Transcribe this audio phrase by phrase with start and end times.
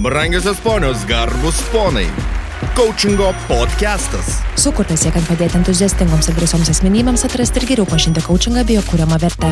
[0.00, 2.06] Brangiosios ponios, garbus ponai.
[2.74, 4.38] Coachingo podcastas.
[4.56, 9.18] Sukurtas siekiant padėti entuziastingoms ir drąsioms asmenybėms atrasti ir geriau pažinti coachingą bei jo kūriamą
[9.20, 9.50] vertę.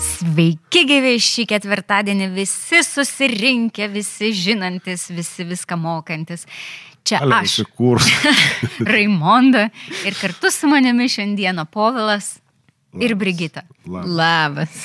[0.00, 6.46] Sveiki, gyvi šį ketvirtadienį, visi susirinkę, visi žinantis, visi viską mokantis.
[7.04, 7.58] Čia Ale, aš.
[8.94, 9.66] Raimonda,
[10.08, 12.38] ir kartu su manimi šiandieną Povilas
[12.96, 13.68] ir Brigita.
[13.84, 14.16] Labas.
[14.16, 14.80] Labas.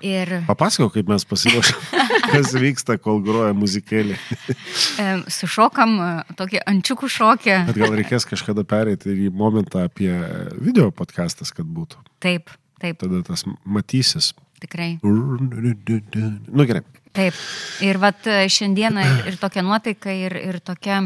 [0.00, 1.80] Ir Papasakok, kaip mes pasiruošėm,
[2.32, 4.16] kas vyksta, kol groja muzikėlė.
[4.16, 7.56] e, sušokam e, tokį ančiukų šokį.
[7.68, 10.08] Bet gal reikės kažkada pereiti ir į momentą apie
[10.56, 12.00] video podcastas, kad būtų.
[12.24, 12.48] Taip,
[12.80, 14.32] taip, Tada tas matysis.
[14.60, 14.94] tikrai.
[15.04, 16.82] Nu gerai.
[17.12, 17.36] Taip.
[17.84, 21.02] Ir vat e, šiandieną ir, tokia nuotaika, ir, ir tokia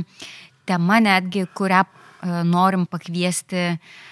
[0.68, 4.02] tema netgi, kurią uh, norim pakviesti uh,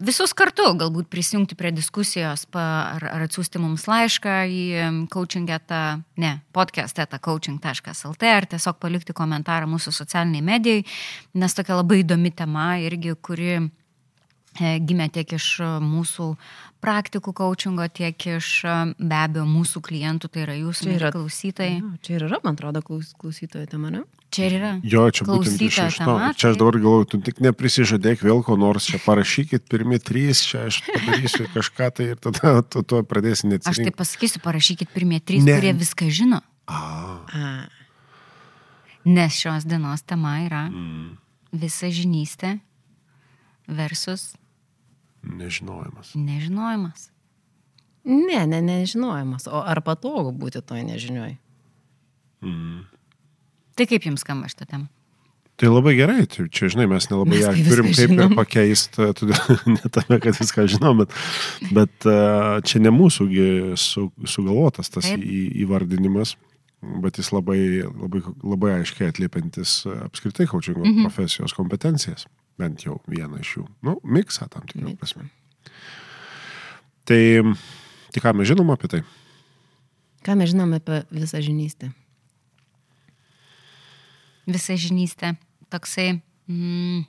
[0.00, 2.62] visus kartu, galbūt prisijungti prie diskusijos pa,
[2.96, 4.62] ar, ar atsiųsti mums laišką į
[5.12, 5.82] coachingetą,
[6.22, 10.86] ne, podcastetą coaching.lt ar tiesiog palikti komentarą mūsų socialiniai medijai,
[11.34, 13.60] nes tokia labai įdomi tema irgi, kuri
[14.58, 16.26] gimė tiek iš e, mūsų
[16.82, 21.76] praktikų coachingo, tiek iš e, be abejo mūsų klientų, tai yra jūsų Čia yra- klausytojai.
[21.80, 24.02] Jo, Čia ir yra, man atrodo, klaus, klausytojo tema, ne?
[24.32, 24.70] Čia ir yra.
[24.84, 26.16] Jo, čia būtent iš, iš to.
[26.18, 30.40] Čia aš tai- dabar galvoju, tu tik neprisižadėk vėl ko nors, čia parašykit pirmi trys,
[30.48, 35.20] čia aš padarysiu kažką tai ir tada tu to pradėsi Aš tai pasakysiu, parašykit pirmie
[35.20, 35.52] trys, Ne.
[35.52, 35.58] ne.
[35.60, 36.40] kurie viską žino.
[36.68, 36.80] A,
[37.32, 37.68] A,
[39.04, 41.16] Nes šios dienos tema yra mm,
[41.58, 42.60] visa žinystė
[43.66, 44.34] versus
[45.22, 46.14] nežinojimas.
[46.14, 47.10] nežinojimas.
[48.04, 49.46] ne, ne, nežinojimas.
[49.46, 51.36] O ar patogu būti toj nežinioj?
[52.42, 52.82] Mm.
[53.78, 54.90] Tai kaip jums skamba šitą temą?
[55.60, 58.32] Tai labai gerai, tai čia, žinai, mes nelabai Mes ją kai turim kaip ir žinom.
[58.34, 61.12] pakeisti, todėl ne tame, kad viską žinom, bet,
[61.76, 62.14] bet e,
[62.66, 66.34] čia ne mūsųgi su, sugalvotas tas į, įvardinimas,
[67.04, 71.04] bet jis labai, labai, labai aiškiai atliepiantis e, apskritai kočingo mhm.
[71.04, 72.26] profesijos kompetencijas,
[72.62, 75.26] bent jau vieną iš jų, nu, miksą tam tikrą prasme.
[77.08, 77.22] Tai,
[78.14, 79.02] tai ką mes žinom apie tai?
[80.22, 81.90] Ką mes žinome apie visą žinystę?
[84.46, 85.34] Visa žinystė.
[85.72, 86.20] Toksai.
[86.50, 87.02] Mm,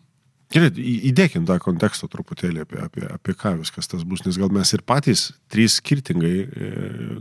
[0.53, 0.69] Gerai,
[1.09, 4.83] įdėkim tą kontekstą truputėlį apie, apie, apie ką viskas tas bus, nes gal mes ir
[4.85, 6.69] patys trys skirtingai e,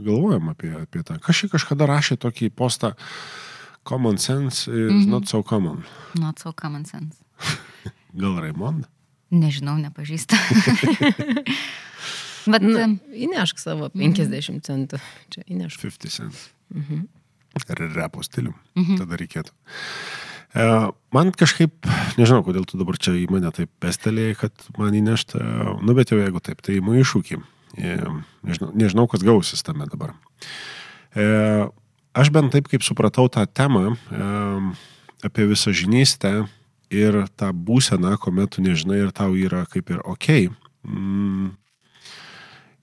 [0.05, 1.17] galvojam apie, apie tą.
[1.23, 2.93] Kažkai kažkada rašė tokį postą
[3.89, 5.09] Common sense is mm -hmm.
[5.11, 5.83] not so common.
[6.15, 7.25] not so common sense.
[8.13, 8.89] Gal Raimond?
[9.33, 10.37] Nežinau, nepažįstu.
[12.53, 14.99] Bet Nu, em, įnešk savo 50 centų.
[15.33, 15.85] Čia įnešk.
[15.85, 16.49] 50 cents.
[16.75, 17.07] Mhm.
[17.63, 18.57] Ar repo stilium.
[18.75, 18.99] Mhm.
[19.01, 19.53] Tada reikėtų.
[20.53, 20.65] E,
[21.15, 21.73] man kažkaip,
[22.19, 25.41] nežinau, kodėl tu dabar čia į mane taip pestelėjai, kad man įnešta,
[25.81, 27.41] nu bet jau jeigu taip, tai įmu iššūkį.
[27.79, 27.95] E,
[28.45, 30.13] nežinau, nežinau, kas gausis tame dabar.
[31.17, 31.25] E,
[32.13, 34.27] aš bent taip, kaip supratau tą temą e,
[35.25, 36.43] apie visą žinystę
[36.93, 40.29] ir tą būseną, kuomet tu nežinai ir tau yra kaip ir ok.
[40.87, 41.53] Mm,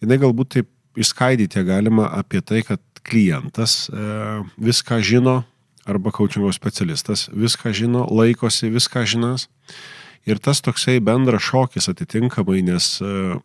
[0.03, 3.95] jinai galbūt taip išskaidyti galima apie tai, kad klientas e,
[4.59, 5.43] viską žino
[5.89, 9.47] arba coachingo specialistas viską žino, laikosi viską žinas.
[10.27, 13.39] Ir tas toksai bendras šokis atitinkamai, nes e,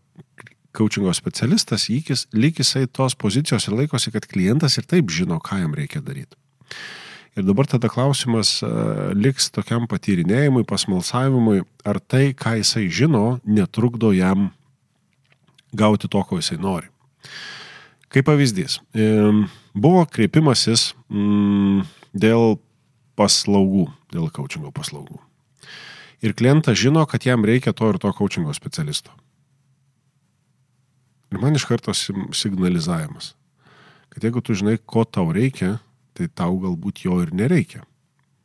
[0.74, 5.62] coachingo specialistas, jis, lyg jisai tos pozicijos ir laikosi, kad klientas ir taip žino, ką
[5.62, 6.36] jam reikia daryti.
[7.34, 8.68] Ir dabar tada klausimas e,
[9.18, 14.52] liks tokiam patyrinėjimui, pasmalsavimui, ar tai, ką jisai žino, netrukdo jam
[15.74, 16.86] gauti to, ko jisai nori.
[18.14, 21.82] Kaip pavyzdys, em, buvo kreipimasis mm,
[22.14, 22.60] dėl
[23.18, 25.18] paslaugų, dėl coachingo paslaugų.
[26.22, 29.10] Ir klientas žino, kad jam reikia to ir to coachingo specialisto.
[31.34, 33.32] Ir man iš karto signalizavimas,
[34.14, 35.80] kad jeigu tu žinai, ko tau reikia,
[36.14, 37.84] tai tau galbūt jo ir nereikia.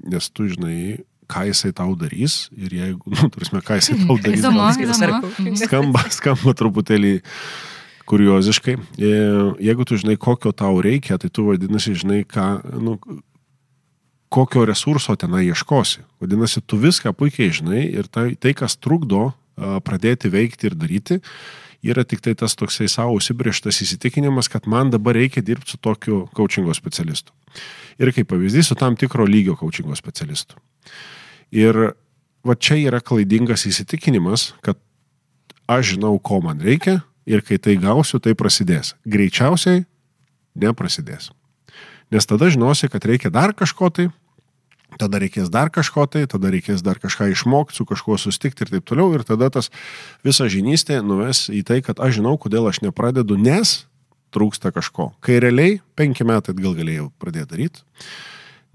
[0.09, 0.99] Nes tu žinai,
[1.29, 4.41] ką jisai tau darys ir jeigu, nu, turime, ką jisai tau darys.
[4.41, 5.21] Įdomu, įdomu.
[5.27, 5.59] coaching?
[5.61, 7.13] skamba, skamba truputėlį
[8.09, 8.77] kurioziškai.
[8.97, 9.09] E,
[9.61, 12.47] Jeigu tu žinai, kokio tau reikia, tai tu vadinasi, žinai, ką,
[12.81, 12.97] nu,
[14.33, 16.05] kokio resurso tenai ieškosi.
[16.21, 19.29] Vadinasi, tu viską puikiai žinai ir tai, tai kas trukdo
[19.85, 21.19] pradėti veikti ir daryti,
[21.83, 26.25] yra tik tai tas toksai savo užsibrieštas įsitikinimas, kad man dabar reikia dirbti su tokiu
[26.35, 27.33] coachingo specialistu.
[27.99, 30.59] Ir kaip pavyzdys, su tam tikro lygio coachingo specialistu.
[31.51, 31.93] Ir
[32.45, 34.79] va čia yra klaidingas įsitikinimas, kad
[35.69, 38.95] aš žinau, ko man reikia ir kai tai gausiu, tai prasidės.
[39.05, 39.85] Greičiausiai
[40.59, 41.31] neprasidės.
[42.09, 44.07] Nes tada žinosi, kad reikia dar kažko tai,
[44.99, 48.87] tada reikės dar kažko tai, tada reikės dar kažką išmokti, su kažkuo sustikti ir taip
[48.89, 49.13] toliau.
[49.15, 49.71] Ir tada tas
[50.25, 53.83] visa žinystė nuves į tai, kad aš žinau, kodėl aš nepradedu, nes
[54.35, 55.11] trūksta kažko.
[55.25, 57.83] Kai realiai penki metai atgal galėjau pradėti daryti,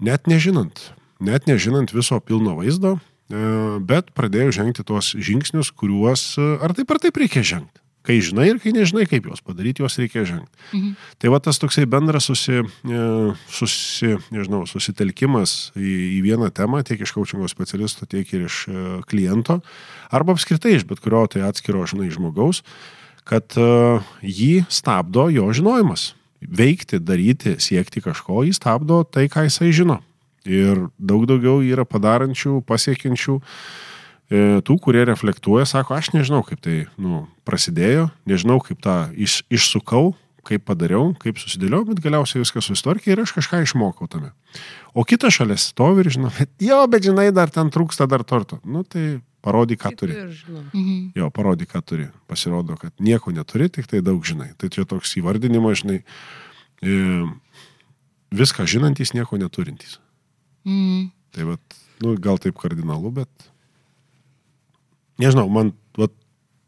[0.03, 0.89] net nežinant,
[1.23, 3.45] net nežinant viso pilno vaizdo, e,
[3.79, 7.84] bet pradėjau žengti tuos žingsnius, kuriuos ar taip ar taip reikia žengti.
[8.05, 10.51] Kai žinai ir kai nežinai, kaip juos padaryti, juos reikia žengti.
[10.71, 10.91] Mhm.
[11.21, 13.05] Tai va tas toksai bendras susi, e,
[13.49, 18.65] susi, nežinau, susitelkimas į, į vieną temą, tiek iš coachingo specialisto, tiek ir iš
[19.09, 19.61] kliento,
[20.13, 22.61] arba apskritai iš bet kurio tai atskiro, žinai, žmogaus,
[23.25, 23.57] kad
[24.21, 26.13] jį stabdo jo žinojimas
[26.45, 29.99] veikti, daryti, siekti kažko, jis stabdo tai, ką jisai žino.
[30.45, 33.43] Ir daug daugiau yra padarančių, pasiekiančių e,
[34.29, 40.15] tų, kurie reflektuoja, sako, aš nežinau, kaip tai nu, prasidėjo, nežinau, kaip tą iš, išsukau,
[40.45, 44.31] kaip padariau, kaip susidėliau, bet galiausiai viskas susitvarkė ir aš kažką išmokau tame.
[44.93, 48.59] O kita šalia stovi ir žinau, bet jo, bet žinai, dar ten trūksta dar torto.
[48.65, 50.17] Nu tai parodyk, ką turi.
[50.73, 51.15] Mhm.
[51.17, 52.09] Jo, parodyk, ką turi.
[52.29, 54.53] Pasirodo, kad nieko neturi, tik tai daug žinai.
[54.57, 56.01] Tai čia toks įvardinimas, žinai,
[56.81, 57.25] e,
[58.33, 59.99] viską žinantys, nieko neturintys.
[60.65, 61.11] Mhm.
[61.35, 63.29] Tai vat, nu, gal taip kardinalu, bet
[65.21, 66.13] nežinau, man vat,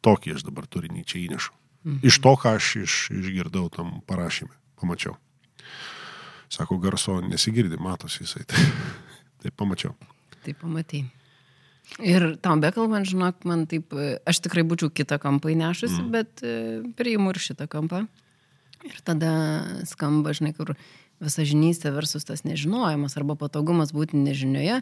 [0.06, 1.54] tokį aš dabar turinį čia įnešu.
[1.88, 2.00] Mhm.
[2.08, 5.16] Iš to, ką aš iš, išgirdau tam parašymė, pamačiau.
[6.52, 8.46] Sako, garso nesigirdi, matosi jisai.
[8.50, 8.66] Tai,
[9.44, 9.94] tai pamačiau.
[10.44, 11.04] Tai pamatai.
[12.04, 13.94] Ir tam bekalbant, žinok, man taip,
[14.28, 16.10] aš tikrai būčiau kitą kampą įnešusi, mm.
[16.12, 16.56] bet e,
[17.00, 18.04] priimu ir šitą kampą.
[18.88, 19.32] Ir tada
[19.88, 20.74] skamba, žinai, kur
[21.24, 24.82] visa žinystė versus tas nežinojimas arba patogumas būti nežinioje,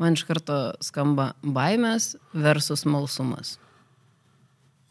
[0.00, 3.58] man iš karto skamba baimės versus malsumas.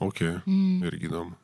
[0.03, 0.79] Ok, mm.
[0.89, 1.35] irgi įdomu.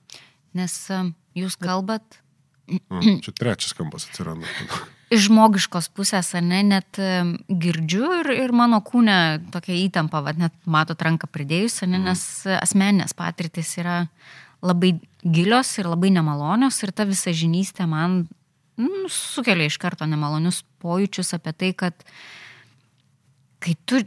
[0.58, 1.02] Nes e,
[1.40, 2.22] jūs kalbat.
[2.70, 4.48] Mm, čia trečias kampas atsiranda.
[5.10, 7.00] iš žmogiškos pusės, ar ne, net
[7.50, 9.16] girdžiu ir, ir mano kūne
[9.54, 12.22] tokia įtampa, vad net matot ranką pridėjus, ne, nes
[12.60, 14.04] asmeninės patirtis yra
[14.66, 18.22] labai gilios ir labai nemalonios ir ta visa žinystė man
[18.80, 22.06] nu, sukelia iš karto nemalonius pojūčius apie tai, kad
[23.64, 24.02] kai tu,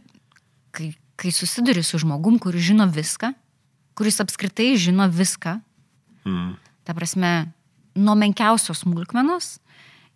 [0.74, 3.32] kai, kai susiduri su žmogum, kuris žino viską,
[3.98, 5.58] kuris apskritai žino viską,
[6.24, 6.52] mm.
[6.84, 7.52] ta prasme,
[7.94, 9.58] nuo menkiausios smulkmenos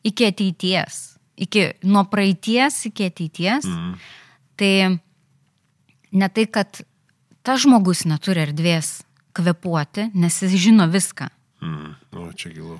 [0.06, 3.96] iki ateities, iki nuo praeities iki ateities, mm.
[4.56, 4.72] tai
[6.16, 6.80] ne tai, kad
[7.46, 9.00] tas žmogus neturi erdvės
[9.36, 11.28] kvepuoti, nes jis žino viską.
[11.62, 11.92] Mm.
[12.16, 12.78] O, čia gilu.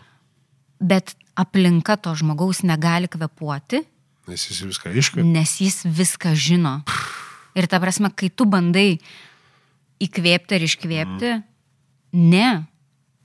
[0.81, 3.83] Bet aplinka to žmogaus negali kvepuoti.
[4.27, 5.27] Nes jis viską iškvėpia.
[5.31, 6.81] Nes jis viską žino.
[7.57, 8.99] Ir ta prasme, kai tu bandai
[10.03, 12.25] įkvėpti ar iškvėpti, mm.
[12.35, 12.49] ne,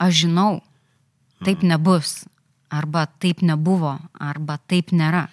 [0.00, 0.62] aš žinau,
[1.42, 1.72] taip mm.
[1.74, 2.22] nebus
[2.72, 5.26] arba taip nebuvo, arba taip nėra.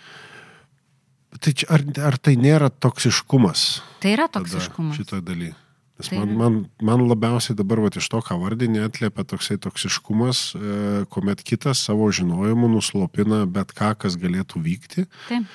[1.39, 3.66] Tai čia, ar, ar tai nėra toksiškumas?
[4.04, 4.98] Tai yra toksiškumas.
[5.00, 5.54] Šitoje dalyje.
[5.99, 10.43] Nes tai man, man, man labiausiai dabar va, iš to, ką vardinė, atliepia toksai toksiškumas,
[10.55, 10.75] e,
[11.11, 15.03] kuomet kitas savo žinojimu nuslopina bet ką, kas galėtų vykti.
[15.27, 15.49] Taip.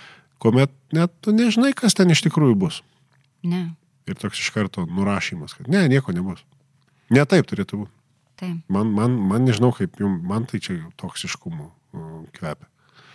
[0.44, 2.82] Kuomet net tu nežinai, kas ten iš tikrųjų bus.
[3.40, 3.70] Ne.
[4.04, 6.44] Ir toks iš karto nurašymas, kad ne, nieko nebus.
[7.08, 7.94] Ne taip turėtų būti.
[8.42, 8.60] Taip.
[8.68, 11.70] Man, man, man nežinau, kaip jums, man tai čia toksiškumu
[12.36, 12.68] kvepia.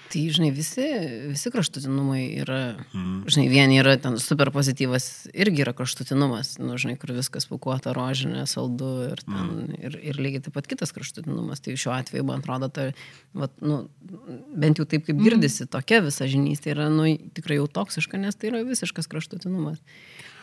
[0.09, 0.85] Tai, žinai, visi,
[1.29, 2.59] visi kraštutinumai yra,
[2.95, 3.27] mm.
[3.29, 8.47] žinai, vieni yra ten super pozityvas, irgi yra kraštutinumas, nu, žinai, kur viskas pukuota, rožinė,
[8.49, 9.75] saldu ir, ten, mm.
[9.77, 11.61] ir, ir lygiai taip pat kitas kraštutinumas.
[11.61, 12.87] Tai šiuo atveju, man atrodo, tai,
[13.37, 13.83] vat, nu,
[14.57, 15.73] bent jau taip kaip girdisi, mm.
[15.77, 17.05] tokia visa žinystė yra, nu,
[17.37, 19.77] tikrai jau toksiška, nes tai yra visiškas kraštutinumas.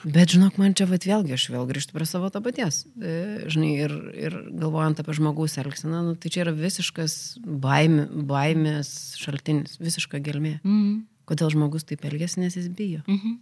[0.04, 2.84] Bet žinok, man čia vat, vėlgi, aš vėl grįžtu prie savo to paties.
[3.00, 3.94] E, žinai, ir,
[4.26, 10.58] ir galvojant apie žmogaus elgseną, nu, tai čia yra visiškas baimė, baimės šaltinis, visiška gelmė.
[10.66, 11.04] Mm.
[11.26, 13.02] Kodėl žmogus taip elgesi, nes jis bijo.
[13.06, 13.38] Mm -hmm.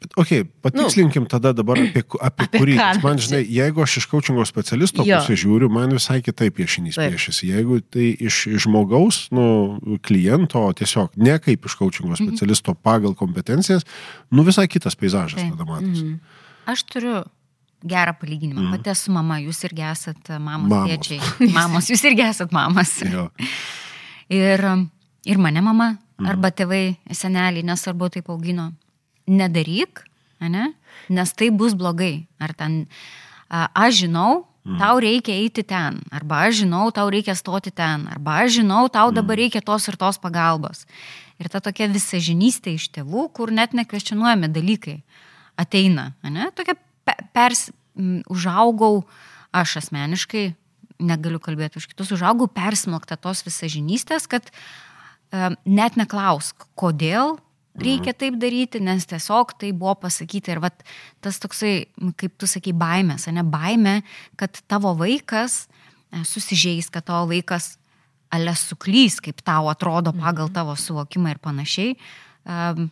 [0.00, 2.76] Bet, okay, patikslinkim nu, tada dabar apie, apie, apie kurį.
[3.04, 7.12] Man, žinai, jeigu aš iš coachingo specialisto pusės žiūriu, man visai kitaip piešinys Taip.
[7.12, 7.50] piešiasi.
[7.50, 9.44] Jeigu tai iš, iš žmogaus, nu,
[10.06, 12.30] kliento, tiesiog ne kaip iš coachingo mhm.
[12.30, 12.80] specialisto mhm.
[12.86, 13.84] pagal kompetencijas,
[14.32, 15.52] nu visai kitas peizažas Taip.
[15.52, 16.06] tada matosi.
[16.06, 16.40] Mhm.
[16.70, 17.20] Aš turiu
[17.84, 18.60] gerą palyginimą.
[18.60, 18.72] Mm.
[18.76, 20.90] Pati esu mama, jūs irgi esate mamos, mamos.
[20.90, 21.20] tėčiai.
[21.56, 22.92] Mamos, jūs irgi esate mamas.
[24.28, 24.66] ir,
[25.32, 26.28] ir mane mama, mm.
[26.28, 26.84] arba tėvai,
[27.16, 28.70] seneliai, nesvarbu, taip augino
[29.30, 30.04] nedaryk,
[30.42, 30.72] ne?
[31.10, 32.26] nes tai bus blogai.
[32.42, 32.84] Ar ten,
[33.48, 34.78] aš žinau, mm.
[34.82, 39.14] tau reikia eiti ten, arba aš žinau, tau reikia stoti ten, arba aš žinau, tau
[39.14, 39.42] dabar mm.
[39.46, 40.84] reikia tos ir tos pagalbos.
[41.40, 45.00] Ir ta tokia visažinystė iš tėvų, kur net nekvestionuojami dalykai
[45.60, 46.10] ateina.
[46.26, 46.50] Ne?
[46.56, 46.76] Tokia
[47.34, 47.70] pers,
[48.30, 49.04] užaugau,
[49.56, 50.50] aš asmeniškai,
[51.00, 54.50] negaliu kalbėti už kitus, užaugau persmelktą tos visažinystės, kad
[55.32, 57.38] um, net neklausk, kodėl,
[57.78, 60.54] reikia taip daryti, nes tiesiog tai buvo pasakyti.
[60.54, 60.82] Ir vat,
[61.22, 61.74] tas toksai,
[62.20, 64.00] kaip tu sakai, baimės, ne baimė,
[64.40, 65.66] kad tavo vaikas
[66.10, 67.76] e, susižeis, kad tavo vaikas
[68.30, 70.54] ale suklys, kaip tau atrodo pagal mhm.
[70.54, 71.96] tavo suvokimą ir panašiai.
[72.46, 72.90] um,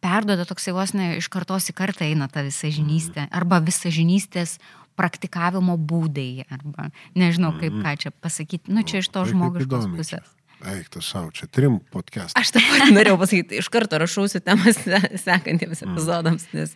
[0.00, 4.56] perdoda toksai vos ne iš kartos į kartą eina ta visa žinystė, arba visa žinystės
[4.96, 10.39] praktikavimo būdai, arba nežinau kaip ką čia pasakyti, nu čia iš to žmogiškos pusės.
[10.60, 12.36] Eik, tu savo, čia trim podcast.
[12.36, 16.74] Aš taip pat norėjau pasakyti, iš karto rašausi temas se- sekantiems epizodams, nes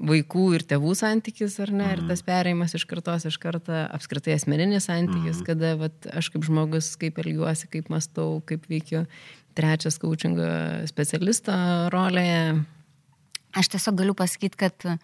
[0.00, 4.88] vaikų ir tėvų santykis, ar ne, ir tas perėjimas iš kartos iš kartą, apskritai asmeninis
[4.88, 9.06] santykis, kada vat, aš kaip žmogus, kaip elgiuosi, kaip mastau, kaip veikiu.
[9.56, 10.46] Trečias coachingo
[10.86, 11.52] specialisto
[11.92, 12.60] rolėje.
[13.58, 14.94] Aš tiesiog galiu pasakyti, kad e,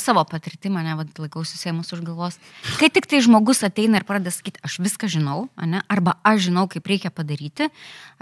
[0.00, 2.38] savo patirtimą, ne, vad laikausi sėmus už galvos.
[2.80, 6.64] Kai tik tai žmogus ateina ir pradeda sakyti, aš viską žinau, ne, arba aš žinau,
[6.72, 7.68] kaip reikia padaryti,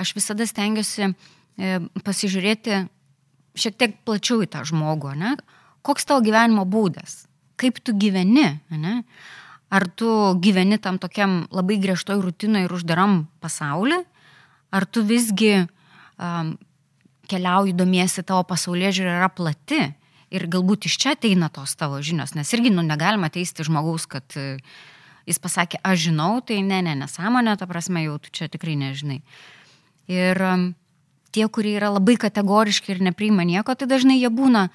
[0.00, 2.82] aš visada stengiuosi e, pasižiūrėti
[3.54, 5.36] šiek tiek plačiau į tą žmogų, ne?
[5.84, 7.24] koks tavo gyvenimo būdas,
[7.60, 8.94] kaip tu gyveni, ne?
[9.70, 10.08] ar tu
[10.42, 14.02] gyveni tam tokiam labai griežtoj rutinoje ir uždaram pasauliu,
[14.74, 16.54] ar tu visgi um,
[17.30, 19.84] keliauji, domiesi tavo pasaulyje žiūrė yra plati
[20.34, 24.36] ir galbūt iš čia ateina tos tavo žinios, nes irgi nu, negalima teisti žmogaus, kad
[24.40, 24.56] e,
[25.30, 29.20] jis pasakė, aš žinau, tai ne, ne, nesąmonė, ta prasme, jau tu čia tikrai nežinai.
[30.10, 30.42] Ir
[31.34, 34.68] tie, kurie yra labai kategoriški ir nepriima nieko, tai dažnai jie būna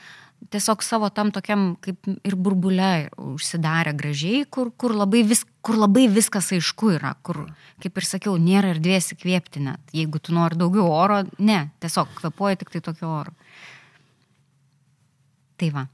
[0.50, 6.08] tiesiog savo tam tokiam kaip ir burbule užsidarę gražiai, kur, kur, labai vis, kur labai
[6.12, 7.44] viskas aišku yra, kur,
[7.84, 9.84] kaip ir sakiau, nėra erdvės įkvėpti net.
[9.96, 13.36] Jeigu tu nori daugiau oro, ne, tiesiog kvepuoja tik tai tokio oro.
[15.60, 15.88] Tai va.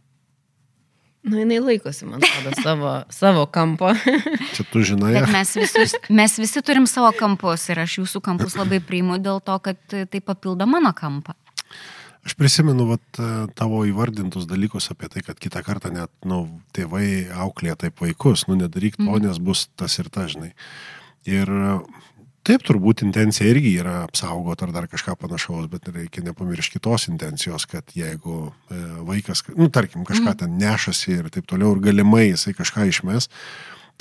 [1.25, 2.91] Nu, jinai laikosi, man atrodo, savo,
[3.22, 3.89] savo kampo.
[4.55, 8.57] Čia tu žinai, Bet mes, visus, mes visi turim savo kampus ir aš jūsų kampus
[8.60, 11.34] labai priimu dėl to, kad tai papildo mano kampą.
[12.25, 16.45] Aš prisimenu vat, e, tavo įvardintus dalykus apie tai, kad kitą kartą net nu,
[16.77, 20.53] tėvai auklėja taip vaikus, nu nedaryk to, nes bus tas ir tas, žinai.
[21.29, 21.50] Ir
[22.46, 27.68] taip turbūt intencija irgi yra apsaugoti ar dar kažką panašaus, bet reikia nepamiršti kitos intencijos,
[27.70, 32.56] kad jeigu e, vaikas, nu tarkim, kažką ten nešasi ir taip toliau ir galimai jisai
[32.58, 33.30] kažką išmes,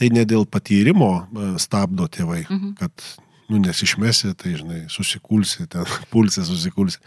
[0.01, 2.45] tai ne dėl patyrimo e, stabdo tėvai,
[2.81, 3.09] kad
[3.49, 7.01] nu, nesišmesi, tai, žinai, susikulsi, ten pulsi, susikulsi.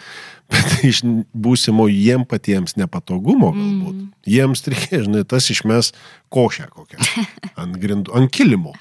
[0.51, 1.01] Bet iš
[1.33, 3.95] būsimo jiem patiems nepatogumo galbūt.
[3.95, 4.07] Mm.
[4.27, 5.93] Jiems reikia, žinai, tas išmes
[6.33, 7.01] košę kokią
[7.61, 8.75] ant grindų, ant kilimo.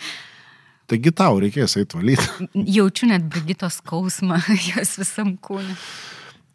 [0.90, 2.26] Taigi tau reikės eiti valyti.
[2.76, 4.38] Jaučiu net brigitos skausmą
[4.70, 5.74] jos visam kūnui.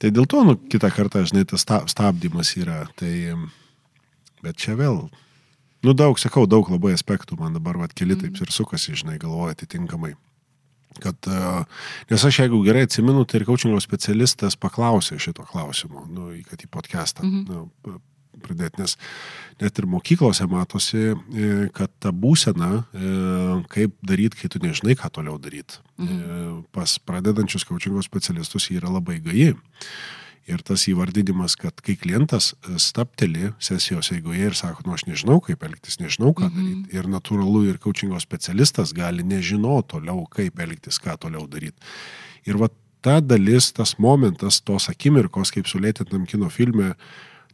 [0.02, 2.86] Tai dėl to, nu, kitą kartą, žinai, tas sta- stabdymas yra.
[2.98, 3.12] Tai,
[4.42, 5.04] bet čia vėl,
[5.86, 9.54] nu, daug, sakau, daug labai aspektų man dabar, vad, keli taip ir sukasi, žinai, galvoja
[9.54, 10.16] atitinkamai.
[11.02, 11.52] Kad, e,
[12.10, 16.72] nes aš jeigu gerai atsimenu, tai ir coachingo specialistas paklausė šito klausimo, nu, kad į
[16.74, 17.46] podcastą mhm.
[17.48, 18.02] nu,
[18.44, 18.96] pradėti, nes
[19.62, 23.12] net ir mokyklose matosi, e, kad ta būsena, e,
[23.72, 26.66] kaip daryti, kai tu nežinai, ką toliau daryti, mhm.
[26.76, 29.54] pas pradedančius coachingo specialistus yra labai gaji.
[30.50, 35.38] Ir tas įvardinimas, kad kai klientas e, stapteli sesijos eigoje ir sako, nu aš nežinau,
[35.46, 36.98] kaip elgtis, nežinau, ką daryti.
[36.98, 41.78] Ir natūralu, ir coachingo specialistas gali nežinoti toliau, kaip elgtis, ką toliau daryti.
[42.50, 42.72] Ir va
[43.06, 46.94] ta dalis, tas momentas, tos akimirkos, kaip sulėtintam kino filme,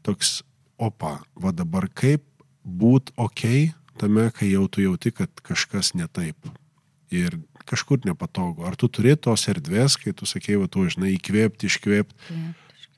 [0.08, 0.42] toks,
[0.78, 2.24] opa, va dabar kaip
[2.64, 6.38] būt ok tame, kai jau tu jauti, kad kažkas ne taip.
[7.10, 8.66] Ir kažkur nepatogu.
[8.68, 12.38] Ar tu turi tos erdvės, kai tu sakei, va tu, žinai, įkvėpti, iškvėpti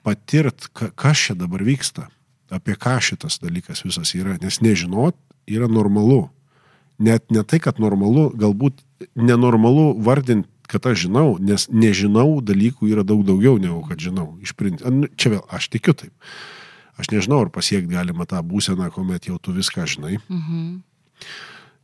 [0.06, 2.08] patirt, ka, kas čia dabar vyksta,
[2.54, 5.18] apie ką šitas dalykas visas yra, nes nežinot
[5.50, 6.30] yra normalu.
[7.00, 8.82] Net ne tai, kad normalu, galbūt
[9.16, 14.36] nenormalu vardinti, kad aš žinau, nes nežinau dalykų yra daug daugiau negu kad žinau.
[14.44, 16.14] Iš principo, nu, čia vėl, aš tikiu taip.
[17.00, 20.20] Aš nežinau, ar pasiekti galima tą būseną, kuomet jau tu viską žinai.
[20.28, 20.80] Mhm.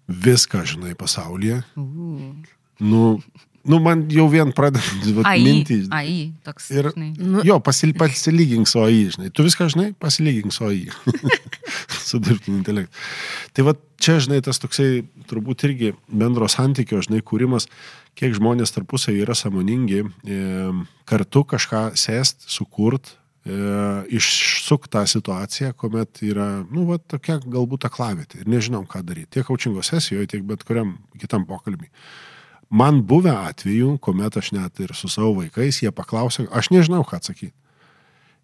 [0.06, 1.64] Viską žinai pasaulyje.
[2.80, 3.22] Nu,
[3.66, 5.32] nu, man jau vien pradedant vat,
[5.96, 6.68] AI, toks.
[6.76, 9.32] Ir, nu, jo, pasil, pasilygink su AI, žinai.
[9.34, 10.84] Tu viską žinai, pasilygink su AI.
[12.06, 12.94] su dirbtiniu intelektu.
[13.56, 17.70] Tai va čia, žinai, tas toksai turbūt irgi bendro santykio, žinai, kūrimas,
[18.20, 20.42] kiek žmonės tarpusai yra samoningi, e,
[21.10, 28.48] kartu kažką sėst, sukurt, išsuk tą situaciją, kuomet yra, nu, va, tokia galbūt aklavėte ir
[28.50, 29.36] nežinom, ką daryti.
[29.38, 31.92] Tiek aučingo sesijoje, tiek bet kuriam kitam pokalbį.
[32.74, 37.22] Man buvę atveju, kuomet aš net ir su savo vaikais, jie paklausė, aš nežinau, ką
[37.22, 37.54] atsakyti.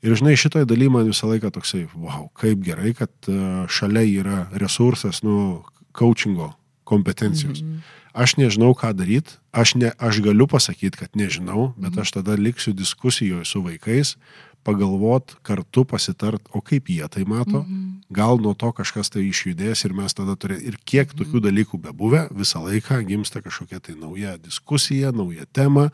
[0.02, 4.38] Ir žinai, šitoje dalyje man visą laiką toksai, wow, kaip gerai, kad e, šalia yra
[4.58, 5.64] resursas, nu,
[5.98, 6.54] coachingo
[6.86, 7.62] kompetencijos.
[7.62, 7.98] Mm -hmm.
[8.14, 12.74] Aš nežinau, ką daryti, aš, ne, aš galiu pasakyti, kad nežinau, bet aš tada liksiu
[12.74, 14.18] diskusijoje su vaikais,
[14.64, 18.02] pagalvot, kartu pasitart, o kaip jie tai mato, mhm.
[18.14, 20.72] gal nuo to kažkas tai išjudės ir mes tada turėsime.
[20.72, 25.90] Ir kiek tokių dalykų bebuvę, visą laiką gimsta kažkokia tai nauja diskusija, nauja tema,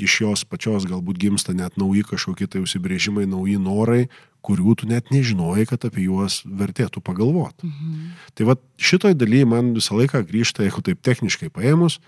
[0.00, 4.06] iš jos pačios galbūt gimsta net nauji kažkokie tai užsibrėžimai, nauji norai,
[4.40, 7.68] kurių tu net nežinojai, kad apie juos vertėtų pagalvoti.
[7.68, 8.08] Mhm.
[8.34, 12.00] Tai va šitoj dalyje man visą laiką grįžta, jeigu taip techniškai paėmus,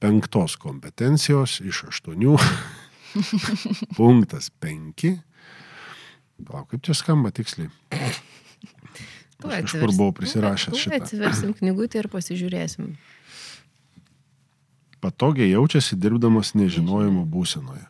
[0.00, 2.36] penktos kompetencijos iš aštuonių.
[3.98, 5.16] Punktas penki.
[6.44, 7.70] Palauk, kaip čia skamba tiksliai.
[9.46, 11.00] Aš kažkur buvau prisirašęs šitą.
[11.00, 12.96] Atsiversim knygutę ir pasižiūrėsim
[15.06, 17.84] patogiai jaučiasi dirbdamas nežinojimo būsenoje.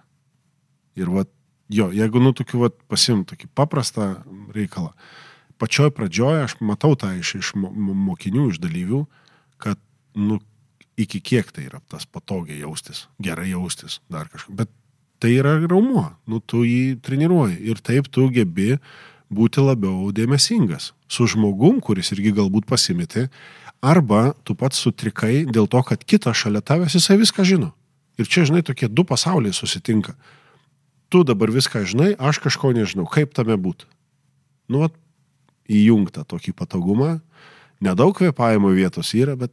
[1.01, 1.25] Ir va,
[1.73, 4.11] jo, jeigu, nu, tokiu, va, pasim tokį paprastą
[4.57, 4.93] reikalą.
[5.61, 9.05] Pačioj pradžioje aš matau tą iš, iš mokinių, iš dalyvių,
[9.63, 9.81] kad,
[10.17, 10.41] nu,
[11.01, 14.57] iki kiek tai yra tas patogiai jaustis, gerai jaustis, dar kažką.
[14.61, 14.73] Bet
[15.23, 18.77] tai yra raumuo, nu, tu jį treniruoji ir taip tu gebi
[19.33, 23.27] būti labiau dėmesingas su žmogum, kuris irgi galbūt pasimeti,
[23.85, 27.73] Arba tu pats sutrikai dėl to, kad kitas šalia tavęs jisai viską žino.
[28.17, 30.17] Ir čia, žinai, tokie du pasauliai susitinka.
[31.13, 33.05] Tu dabar viską žinai, aš kažko nežinau.
[33.07, 33.87] Kaip tame būtų?
[34.73, 34.97] Nu, vat,
[35.69, 37.19] įjungta tokį patogumą.
[37.85, 39.53] Nedaug kvėpavimo vietos yra, bet,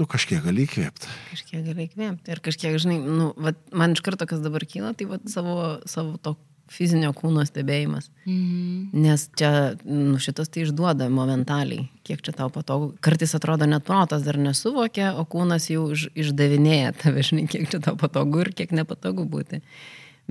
[0.00, 1.10] nu, kažkiek gali įkvėpti.
[1.32, 2.32] Kažkiek gali įkvėpti.
[2.32, 5.56] Ir kažkiek, žinai, nu, vat, man iš karto, kas dabar kyla, tai vat, savo,
[5.88, 6.36] savo to
[6.72, 8.08] fizinio kūno stebėjimas.
[8.24, 9.02] Mhm.
[9.04, 9.50] Nes čia
[9.84, 12.92] nu, šitas tai išduoda momentaliai, kiek čia tau patogu.
[13.04, 17.82] Kartais atrodo net protas dar nesuvokia, o kūnas jau iš, išdavinėja tave, žinai, kiek čia
[17.84, 19.62] tau patogu ir kiek nepatogu būti.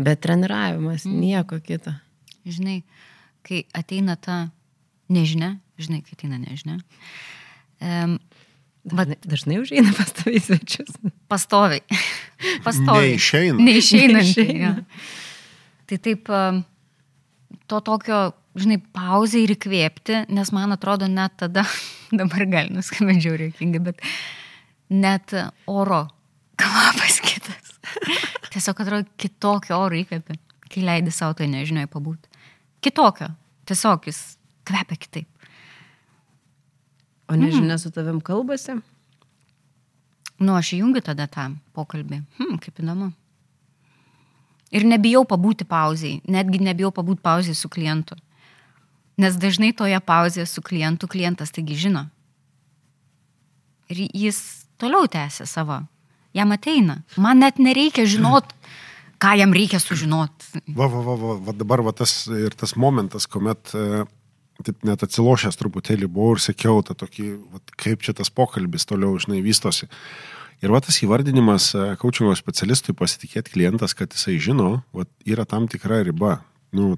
[0.02, 1.20] Bet treniravimas, mhm.
[1.22, 1.94] nieko kito.
[2.48, 2.82] Žinai,
[3.46, 4.48] kai ateina ta
[5.12, 6.80] nežinia, žinai, kai ateina nežinia.
[7.82, 8.18] Um,
[8.82, 10.96] Dažnai, dažnai užeina pastoviai svečius.
[11.30, 11.84] Pastoviai.
[12.66, 13.14] Pastoviai.
[13.14, 13.58] Neišeina.
[13.62, 14.22] Neišeina.
[14.22, 14.72] Neišeina.
[15.92, 16.32] Tai taip,
[17.70, 18.22] to tokio,
[18.58, 21.66] žinai, pauzę ir įkvėpti, nes man atrodo net tada,
[22.20, 24.02] dabar gali nuskambėti žiauriai, bet
[24.90, 25.36] net
[25.70, 26.08] oro
[26.60, 27.76] kvapas kitas.
[28.52, 30.40] Tiesiog atrodo kitokio oro įkvėpį,
[30.72, 32.28] kai leidi savo tai nežinai pabūti.
[32.82, 33.30] Kitokio.
[33.70, 34.24] Tiesiog jis
[34.68, 35.31] kvepia kitaip.
[37.32, 37.80] O nežinia, mm.
[37.80, 38.76] su tavim kalbasi?
[40.42, 42.24] Nu, aš įjungiu tada tą pokalbį.
[42.40, 43.12] Hmm, kaip įdomu.
[44.72, 48.18] Ir nebijau pabūti pauziai, netgi nebijau pabūti pauziai su klientu.
[49.20, 52.06] Nes dažnai toje pauzėje su klientu klientas taigi žino.
[53.92, 54.40] Ir jis
[54.82, 55.82] toliau tęsia savo.
[56.34, 57.02] Jam ateina.
[57.20, 58.56] Man net nereikia žinot,
[59.22, 60.32] ką jam reikia sužinot.
[60.72, 64.06] Va, va, va, va, va dabar va tas ir tas momentas, kuomet e,
[64.66, 69.18] taip net atsilošęs truputėlį buvau ir sekiau tą tokį, va, kaip čia tas pokalbis toliau,
[69.22, 69.90] žinai, vystosi.
[70.62, 71.72] Ir va tas įvardinimas
[72.02, 76.40] kočingo e, specialistui pasitikėti klientas, kad jisai žino, va, yra tam tikra riba.
[76.76, 76.96] Nu,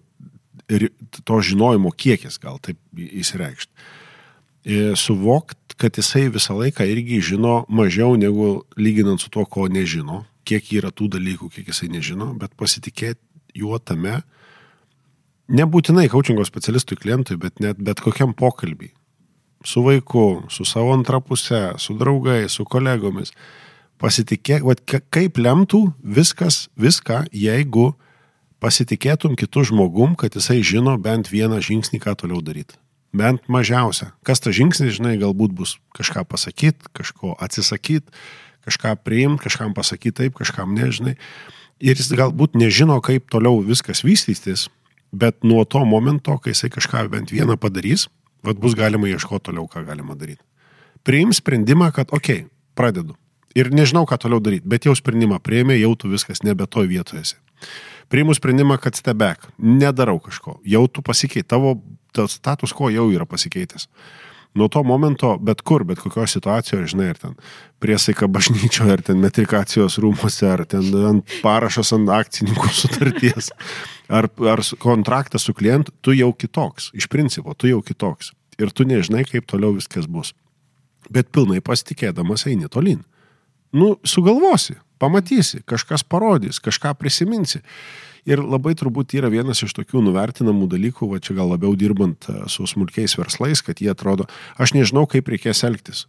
[0.71, 0.89] ir
[1.23, 3.71] to žinojimo kiekis gal taip įsireikšti.
[4.63, 9.67] Ir e, suvokt, kad jisai visą laiką irgi žino mažiau negu lyginant su to, ko
[9.71, 13.19] nežino, kiek yra tų dalykų, kiek jisai nežino, bet pasitikėti
[13.59, 14.21] juo tame,
[15.51, 18.93] nebūtinai kočingo specialistui klientui, bet net bet kokiam pokalbiui
[19.63, 23.31] su vaiku, su savo antrapuse, su draugais, su kolegomis.
[24.01, 24.75] Pasitikėk, va,
[25.13, 27.93] kaip lemtų viskas, viską, jeigu
[28.63, 32.75] pasitikėtum kitų žmogum, kad jisai žino bent vieną žingsnį, ką toliau daryti.
[33.15, 34.11] Bent mažiausia.
[34.25, 38.11] Kas ta žingsnis, žinai, galbūt bus kažką pasakyti, kažko atsisakyti,
[38.65, 41.15] kažką priimti, kažkam pasakyti taip, kažkam nežinai.
[41.83, 44.67] Ir jis galbūt nežino, kaip toliau viskas vystytis,
[45.13, 48.09] bet nuo to momento, kai jisai kažką bent vieną padarys,
[48.43, 50.43] Vat bus galima ieškoti toliau, ką galima daryti.
[51.07, 53.15] Priim sprendimą, kad, okei, okay, pradedu.
[53.55, 57.23] Ir nežinau, ką toliau daryti, bet jau sprendimą prieimė, jau tu viskas nebe to vietoje
[57.23, 57.37] esi.
[58.11, 61.77] Priimu sprendimą, kad stebek, nedarau kažko, jau tu pasikeitė, tavo
[62.29, 63.87] status quo jau yra pasikeitęs.
[64.53, 67.31] Nuo to momento, bet kur, bet kokioje situacijoje, žinai, ar ten
[67.81, 73.49] priesaika bažnyčioje, ar ten metrikacijos rūmose, ar ten ant parašas ant akcininkų sutarties,
[74.13, 76.91] ar, ar kontraktas su klientu, tu jau kitoks.
[76.93, 78.31] Iš principo, tu jau kitoks.
[78.61, 80.35] Ir tu nežinai, kaip toliau viskas bus.
[81.09, 83.01] Bet pilnai pasitikėdamas eini tolin.
[83.73, 87.63] Nu, sugalvosi, pamatysi, kažkas parodys, kažką prisiminsi.
[88.29, 92.37] Ir labai turbūt yra vienas iš tokių nuvertinamų dalykų, va čia gal labiau dirbant e,
[92.47, 96.05] su smulkiais verslais, kad jie atrodo, aš nežinau, kaip reikės elgtis.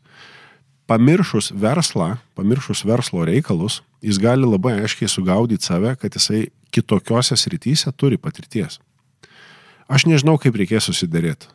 [0.87, 7.91] Pamiršus verslą, pamiršus verslo reikalus, jis gali labai aiškiai sugaudyti save, kad jisai kitokiose srityse
[7.99, 8.79] turi patirties.
[9.91, 11.51] Aš nežinau, kaip reikės susidėrėti.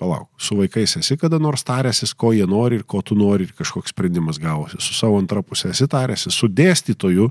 [0.00, 3.52] Palauk, su vaikais esi kada nors taręsis, ko jie nori ir ko tu nori ir
[3.58, 4.78] kažkoks sprendimas gavosi.
[4.80, 7.26] Su savo antra pusė esi taręsis, su dėstytoju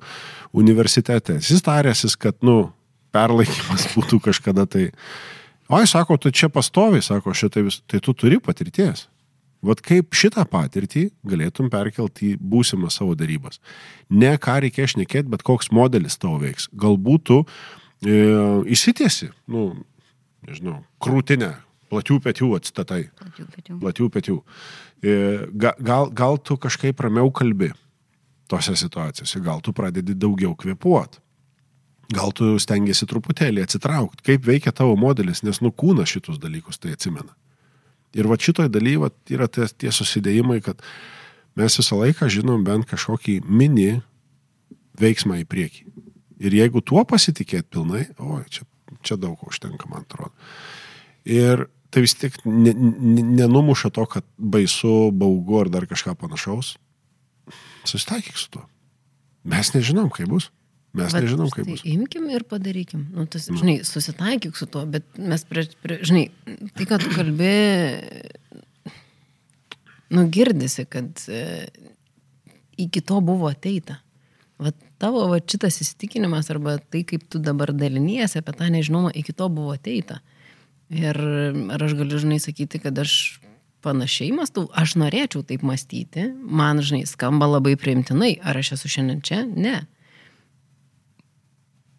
[0.61, 2.67] universitete esi taręsis, kad, nu,
[3.15, 4.89] perlaikymas būtų kažkada tai.
[5.69, 9.07] Oi, sako, tu čia pastovi, sako, šitai vis, tai tu turi patirties.
[9.65, 13.59] Vat kaip šitą patirtį galėtum perkelti į būsimą savo darybas.
[14.09, 16.69] Ne ką reikia šnekėti, bet koks modelis tavo veiks.
[16.79, 18.13] Galbūt tu e,
[18.71, 19.73] įsitiesi, nu,
[20.47, 21.51] nežinau, krūtinę,
[21.89, 23.77] plačių petių atstatai, Plačių pečių.
[23.81, 24.37] plačių petių.
[25.03, 25.15] E,
[25.53, 27.71] ga- gal, gal tu kažkaip ramiau kalbi
[28.49, 31.19] tose situacijose, gal tu pradedi daugiau kvepuoti.
[32.09, 36.95] Gal tu stengiasi truputėlį atsitraukti, kaip veikia tavo modelis, nes nu kūnas šitus dalykus tai
[36.95, 37.35] atsimena.
[38.17, 40.81] Ir va šitoj daly va, yra tie, tie susidėjimai, kad
[41.55, 44.01] mes visą laiką žinom bent kažkokį mini
[44.97, 45.85] veiksmą į priekį.
[46.41, 48.65] Ir jeigu tuo pasitikėt pilnai, oi, čia,
[49.05, 50.33] čia daug užtenka, man atrodo.
[51.29, 52.73] Ir tai vis ne,
[53.41, 56.75] nenumuša to, kad baisu, baugu ar dar kažką panašaus.
[57.87, 58.65] Susitaikyk su tuo.
[59.49, 60.49] Mes nežinom, kaip bus.
[60.93, 61.83] Mes Vat nežinom, kaip bus.
[61.87, 63.07] Imkim ir padarykim.
[63.13, 66.27] Nu, tas, žinai, susitaikyk su tuo, bet mes, prie, prie, žinai,
[66.75, 67.53] tai, kad tu kalbi,
[70.13, 71.69] nu, girdisi, kad e,
[72.85, 73.99] iki to buvo ateita.
[74.59, 79.33] Vat tavo va, šitas įsitikinimas arba tai, kaip tu dabar daliniesi apie tą nežinomą, iki
[79.33, 80.19] to buvo ateita.
[80.89, 81.17] Ir
[81.69, 83.39] ar aš galiu, žinai, sakyti, kad aš
[83.85, 89.21] panašiai mąstau, aš norėčiau taip mąstyti, man, žinai, skamba labai priimtinai, ar aš esu šiandien
[89.23, 89.43] čia?
[89.45, 89.83] Ne.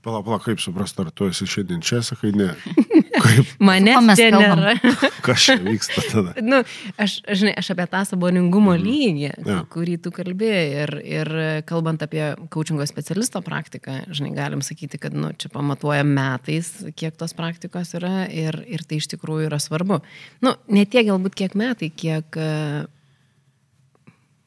[0.05, 2.53] Pala, pala, kaip suprasti, ar tu esi šiandien čia, sakai, ne.
[3.21, 4.75] Kaip, Mane nėra.
[5.27, 6.35] kas čia vyksta tada?
[6.45, 6.61] nu,
[7.01, 9.59] aš, žinai, aš apie tą saboningumo lygį, Jo.
[9.73, 10.67] kurį tu kalbėjai.
[10.85, 11.33] Ir, ir
[11.69, 12.23] kalbant apie
[12.55, 18.25] coachingo specialisto praktiką, žinai, galim sakyti, kad nu, čia pamatuoja metais, kiek tos praktikos yra
[18.33, 20.01] ir, ir tai iš tikrųjų yra svarbu.
[20.47, 22.49] Nu, ne tiek galbūt kiek metai, kiek e,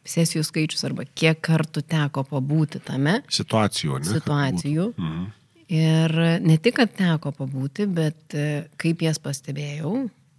[0.04, 4.12] sesijų skaičius arba kiek kartų teko pabūti tame Situacijų, ne?
[4.18, 4.90] situacijų.
[4.98, 5.32] Mhm.
[5.72, 9.94] Ir ne tik, kad teko pabūti, bet e, kaip jas pastebėjau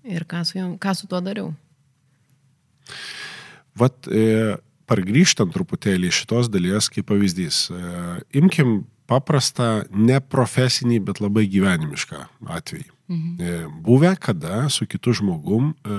[0.04, 1.52] ir ką su, jom, ką su tuo dariau.
[3.80, 4.56] Vat, e,
[4.90, 7.94] pargrįžtant truputėlį šitos dalies, kaip pavyzdys, e,
[8.37, 12.20] imkim paprastą, ne profesinį, bet labai gyvenimišką
[12.56, 12.88] atvejį.
[13.08, 13.34] Mhm.
[13.40, 15.98] E, buvę, kada su kitu žmogum e,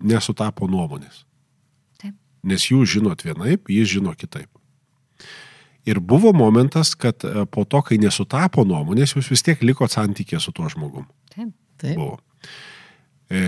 [0.00, 1.24] nesutapo nuomonės.
[2.00, 2.16] Taip.
[2.42, 4.48] Nes jūs žinot vienaip, jis žino kitaip.
[5.84, 10.38] Ir buvo momentas, kad e, po to, kai nesutapo nuomonės, jūs vis tiek liko santykė
[10.40, 11.08] su tuo žmogum.
[11.34, 11.48] Taip.
[11.82, 11.96] Taip.
[11.98, 12.20] Buvo.
[13.32, 13.40] E,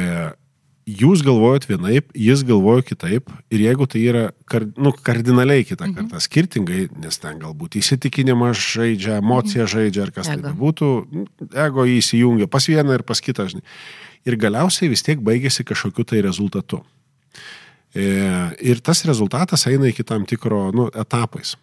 [0.99, 5.95] jūs galvojat vienaip, jis galvojo kitaip ir jeigu tai yra kar, nu, kardinaliai kitą mhm.
[6.01, 10.49] kartą, skirtingai, nes ten galbūt įsitikinimas žaidžia, emocija žaidžia ar kas Ego.
[10.49, 10.91] tai būtų,
[11.67, 13.47] ego įsijungia pas vieną ir pas kitą.
[13.53, 13.63] Žinai.
[14.27, 16.83] Ir galiausiai vis tiek baigėsi kažkokiu tai rezultatu.
[17.95, 18.09] E,
[18.65, 21.55] ir tas rezultatas eina iki tam tikro nu, etapais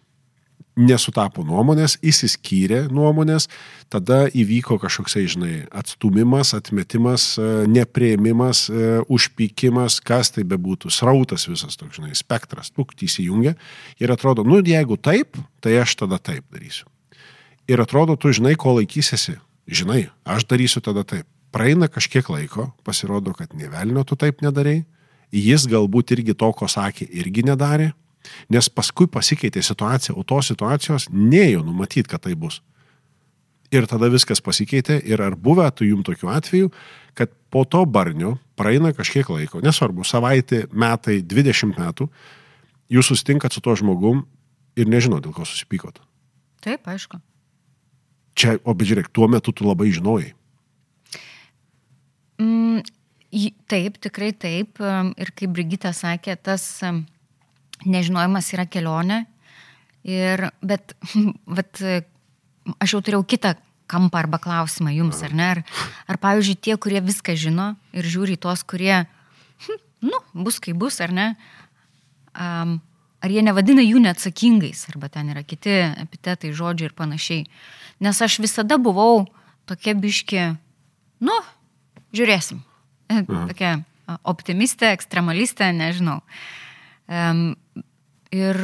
[0.76, 3.48] nesutapo nuomonės, įsiskyrė nuomonės,
[3.92, 11.76] tada įvyko kažkoksai, žinai, atstumimas, atmetimas, e, neprieimimas, e, užpykimas, kas tai bebūtų, srautas visas
[11.76, 13.54] toks, žinai, spektras, tuk, įsijungia
[14.00, 16.88] ir atrodo, nu, jeigu taip, tai aš tada taip darysiu.
[17.68, 19.36] Ir atrodo, tu žinai, ko laikysiesi,
[19.68, 21.28] žinai, aš darysiu tada taip.
[21.52, 24.86] Praeina kažkiek laiko, pasirodo, kad nevelnio tu taip nedarai,
[25.32, 27.92] jis galbūt irgi to, ko sakė, irgi nedarė,
[28.52, 32.60] Nes paskui pasikeitė situacija, o tos situacijos neėjo numatyti, kad tai bus.
[33.72, 36.70] Ir tada viskas pasikeitė ir ar buvę tu jum tokiu atveju,
[37.16, 42.08] kad po to barnio praeina kažkiek laiko, nesvarbu, savaitė, metai, 20 metų,
[42.92, 44.24] jūs susitinkat su tuo žmogum
[44.76, 46.00] ir nežino, dėl ko susipykot.
[46.62, 47.18] Taip, aišku.
[48.38, 50.32] Čia, o bet žiūrėk, tuo metu tu labai žinojai.
[52.40, 52.84] Mm,
[53.68, 54.80] taip, tikrai taip.
[54.80, 57.02] Ir kaip Brigita sakė, tas em,
[57.88, 59.24] nežinojimas yra kelionė.
[60.02, 60.96] Ir, bet,
[61.58, 61.82] bet
[62.82, 63.54] aš jau turėjau kitą
[63.92, 65.48] kampą arba klausimą jums, ar ne?
[65.56, 65.60] Ar,
[66.08, 69.04] ar pavyzdžiui, tie, kurie viską žino ir žiūri tuos, kurie,
[70.10, 71.28] nu, bus kaip bus, ar ne?
[72.32, 72.78] Um,
[73.22, 77.44] ar jie nevadina jų neatsakingais, arba ten yra kiti epitetai, žodžiai ir panašiai.
[78.02, 79.26] Nes aš visada buvau
[79.68, 80.48] tokia biški,
[81.22, 81.38] nu,
[82.16, 82.64] žiūrėsim.
[83.12, 83.76] E, Tokia
[84.26, 86.18] optimistė, ekstremalistė, nežinau.
[86.18, 86.61] Um,
[88.32, 88.62] ir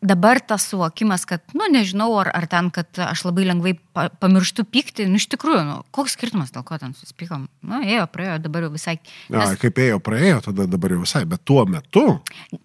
[0.00, 4.62] dabar tas suvokimas, kad, nu, nežinau, ar, ar ten, kad aš labai lengvai pa, pamirštu
[4.70, 7.48] pykti, nu, iš tikrųjų, nu, koks skirtumas, dėl ko ten susipykom.
[7.66, 8.98] Nu, ėjo, praėjo, dabar jau visai.
[9.34, 12.06] Na, kaip ėjo, praėjo, tada dabar jau visai, bet tuo metu,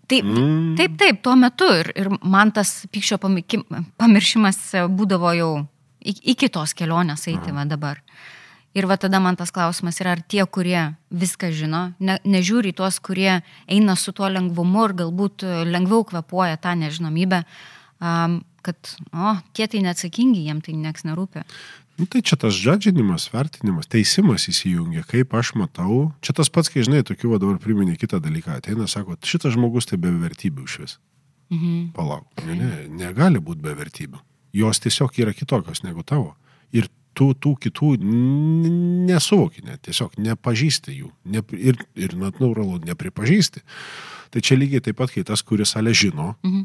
[0.08, 0.76] Taip, mm.
[0.78, 4.60] taip, taip, tuo metu ir, ir man tas pykščio pamiršimas
[4.94, 5.52] būdavo jau
[6.04, 8.02] iki tos kelionės eiti va dabar.
[8.74, 12.98] Ir va tada man tas klausimas yra, ar tie, kurie viską žino, ne, nežiūri tuos,
[13.04, 17.44] kurie eina su tuo lengvumu ir galbūt e, lengviau kvepuoja tą nežinomybę,
[18.02, 21.46] um, kad, o, tie tai neatsakingi, jiem tai nieks nerūpi.
[22.02, 26.08] Nu, tai čia tas žodžinimas, vertinimas, teisimas įsijungia, kaip aš matau.
[26.26, 28.58] Čia tas pats, kai žinai, tokių va dabar priminė kitą dalyką.
[28.58, 30.96] Ateina, sako, šitas žmogus tai be vertybių iš vis.
[31.54, 31.92] Mhm.
[31.94, 32.72] Palauk, ne, ne,
[33.06, 34.24] negali būti be vertybių.
[34.58, 36.34] Jos tiesiog yra kitokios negu tavo.
[37.14, 37.92] Tu tų kitų
[39.10, 41.12] nesuvoki, net, tiesiog nepažįsti jų.
[41.34, 43.62] Ne, ir, ir natūralu, nepripažįsti.
[44.34, 46.64] Tai čia lygiai taip pat, kai tas, kuris salę žino, Mhm.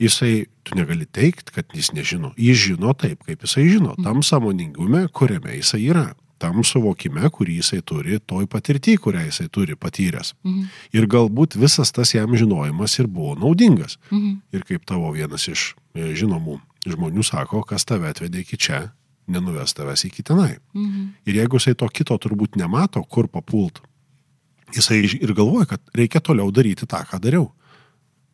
[0.00, 2.34] jisai, tu negali teikti, kad jis nežino.
[2.36, 3.94] Jis žino taip, kaip jisai žino.
[4.04, 6.14] Tam samoningume, kuriame jisai yra.
[6.38, 10.34] Tam suvokime, kurį jisai turi, toj patirtį, kurią jisai turi patyręs.
[10.44, 10.66] Mhm.
[10.92, 13.96] Ir galbūt visas tas jam žinojimas ir buvo naudingas.
[14.12, 14.42] Mhm.
[14.52, 18.92] Ir kaip tavo vienas iš e, žinomų žmonių sako, kas tave atvedė iki čia,
[19.28, 20.56] nenuves tavęs iki tenai.
[20.74, 21.04] Mhm.
[21.26, 23.80] Ir jeigu jisai to kito turbūt nemato, kur papult,
[24.74, 27.50] jisai ir galvoja, kad reikia toliau daryti tą, ką dariau.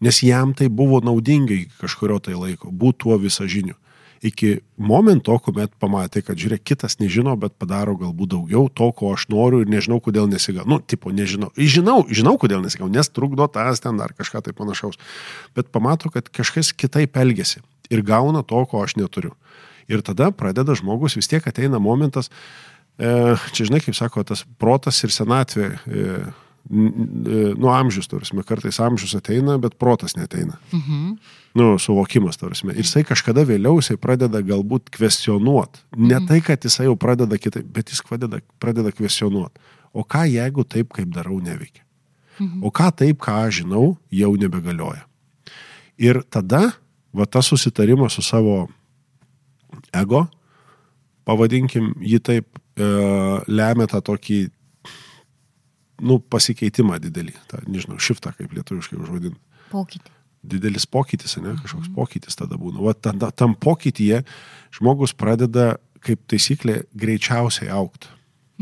[0.02, 3.76] Nes jam tai buvo naudinga iki kažkurio tai laiko, būti tuo visažiniu.
[4.22, 9.26] Iki momento, kuomet pamatė, kad žiūrėk, kitas nežino, bet padaro galbūt daugiau to, ko aš
[9.34, 10.62] noriu ir nežinau, kodėl nesigau.
[10.66, 11.50] Nu, tipo, nežinau.
[11.58, 14.98] Žinau, žinau, kodėl nesigau, nes trukdo tas ten dar kažką tai panašaus.
[15.58, 19.34] Bet pamato, kad kažkas kitaip elgesi ir gauna to, ko aš neturiu.
[19.90, 22.30] Ir tada pradeda žmogus, vis tiek ateina momentas,
[22.98, 26.06] e, čia žinai, kaip sako, tas protas ir senatvė, e,
[26.70, 30.58] e, nu amžius, tarsi, kartais amžius ateina, bet protas neteina.
[30.72, 31.14] Mhm.
[31.58, 32.64] Nu, suvokimas, tarsi.
[32.72, 35.82] Ir jisai kažkada vėliau jisai pradeda galbūt kvestionuot.
[36.00, 39.60] Ne tai, kad jisai jau pradeda kitaip, bet jis pradeda, pradeda kvestionuot.
[39.92, 41.84] O ką jeigu taip, kaip darau, neveikia?
[42.64, 45.04] O ką taip, ką aš žinau, jau nebegalioja.
[46.00, 46.72] Ir tada,
[47.12, 48.64] va tas susitarimas su savo
[49.96, 50.26] ego,
[51.28, 52.88] pavadinkim jį taip, e,
[53.48, 54.40] lemia tą tokį,
[56.02, 57.36] nu, pasikeitimą didelį.
[57.50, 59.38] Ta, nežinau, šiftą kaip lietuviškai užvadinti.
[59.72, 60.16] Pokytį.
[60.42, 62.82] Didelis pokytis, ne, kažkoks pokytis tada būna.
[62.82, 64.24] Va, tada, tam pokytyje
[64.74, 68.10] žmogus pradeda, kaip taisyklė, greičiausiai aukti.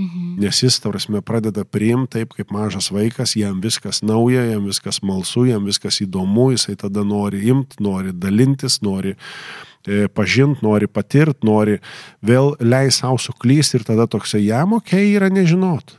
[0.00, 0.36] Mhm.
[0.40, 5.44] Nes jis, tavrasme, pradeda priimti taip, kaip mažas vaikas, jam viskas nauja, jam viskas malsu,
[5.48, 9.18] jam viskas įdomu, jisai tada nori imti, nori dalintis, nori e,
[10.14, 11.78] pažinti, nori patirti, nori
[12.22, 15.96] vėl leis savo suklysti ir tada toksai jam ok yra nežinot.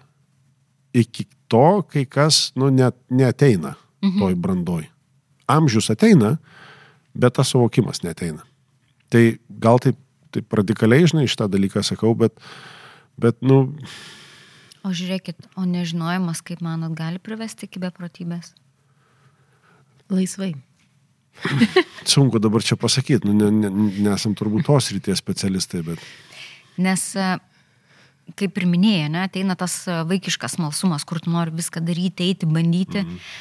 [0.94, 4.20] Iki to, kai kas, nu, net neteina Mhm.
[4.20, 4.88] toj brandoj.
[5.48, 6.38] Amžius ateina,
[7.14, 8.42] bet tas suvokimas neteina.
[9.10, 9.98] Tai gal taip,
[10.32, 12.34] taip radikaliai, žinai, šitą dalyką sakau, bet,
[13.18, 13.74] bet nu,
[14.84, 18.54] O žiūrėkit, o nežinojimas, kaip manot, gali privesti iki beprotybės?
[20.10, 20.56] Laisvai.
[22.14, 26.04] Sunku dabar čia pasakyti, nu, ne, ne, nesam turbūt tos ryties specialistai, bet
[26.82, 27.30] Nes, e,
[28.40, 32.50] kaip ir minėjai, ne, ateina tas e, vaikiškas smalsumas, kur tu nori viską daryti, eiti,
[32.50, 33.06] bandyti.
[33.06, 33.32] Mhm.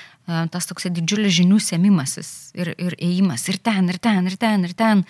[0.52, 4.74] Tas toksai didžiulis žinių sėmimasis ir, ir ėjimas ir ten, ir ten, ir ten, ir
[4.78, 5.00] ten.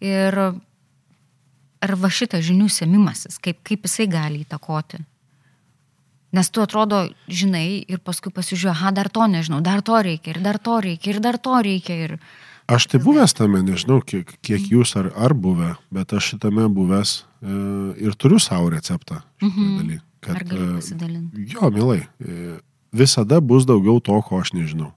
[0.00, 0.38] Ir
[1.84, 5.02] ar va šitas žinių sėmimasis, kaip, kaip jisai gali įtakoti?
[6.34, 10.40] Nes tu atrodo, žinai, ir paskui pasižiūrėjau, aha, dar to nežinau, dar to reikia, ir
[10.42, 11.98] dar to reikia, ir dar to reikia.
[12.08, 12.16] Ir...
[12.66, 17.14] aš tai buvęs tame, nežinau, kiek, kiek jūs ar, ar buvę, bet aš šitame buvęs
[17.22, 17.56] e,
[18.08, 19.22] ir turiu savo receptą.
[19.44, 19.70] Mhm.
[19.78, 21.48] Daly, kad, Ar gali e, pasidalinti?
[21.54, 22.02] Jo, mielai.
[22.20, 22.58] e,
[22.94, 24.92] Visada bus daugiau to, ko aš nežinau.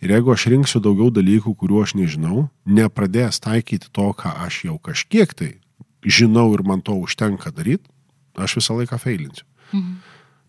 [0.00, 4.76] Ir jeigu aš rinksiu daugiau dalykų, kuriuo aš nežinau, nepradės taikyti to, ką aš jau
[4.80, 5.50] kažkiek tai
[6.06, 7.84] žinau ir man to užtenka daryti,
[8.36, 9.44] aš visą laiką feilinsiu.
[9.72, 9.94] Mhm.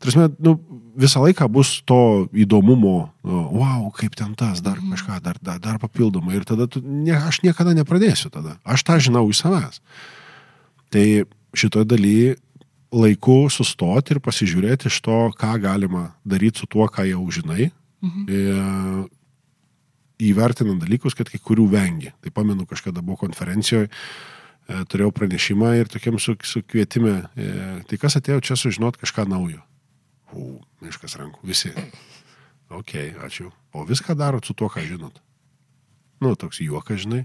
[0.04, 0.56] Tarsi, nu,
[0.98, 5.80] visą laiką bus to įdomumo, nu, wow, kaip ten tas, dar kažką, dar, dar, dar
[5.82, 6.38] papildomai.
[6.38, 8.58] Ir tada tu, ne, aš niekada nepradėsiu tada.
[8.66, 9.82] Aš tą žinau iš savęs.
[10.94, 11.06] Tai
[11.58, 12.36] šitoje dalyje
[12.94, 17.70] laiku sustoti ir pasižiūrėti iš to, ką galima daryti su tuo, ką jau žinai.
[18.06, 18.26] Mhm.
[18.30, 19.08] E,
[20.28, 22.12] įvertinant dalykus, kad kai kurių vengi.
[22.24, 27.50] Tai pamenu, kažkada buvo konferencijoje, e, turėjau pranešimą ir tokiam su, su kvietime, e,
[27.90, 29.62] tai kas atėjo čia sužinot kažką naujo.
[30.36, 31.72] U, miškas rankų, visi.
[32.68, 33.52] Ok, ačiū.
[33.72, 35.22] O viską darot su tuo, ką žinot.
[36.20, 37.24] Nu, toks juokas, žinai.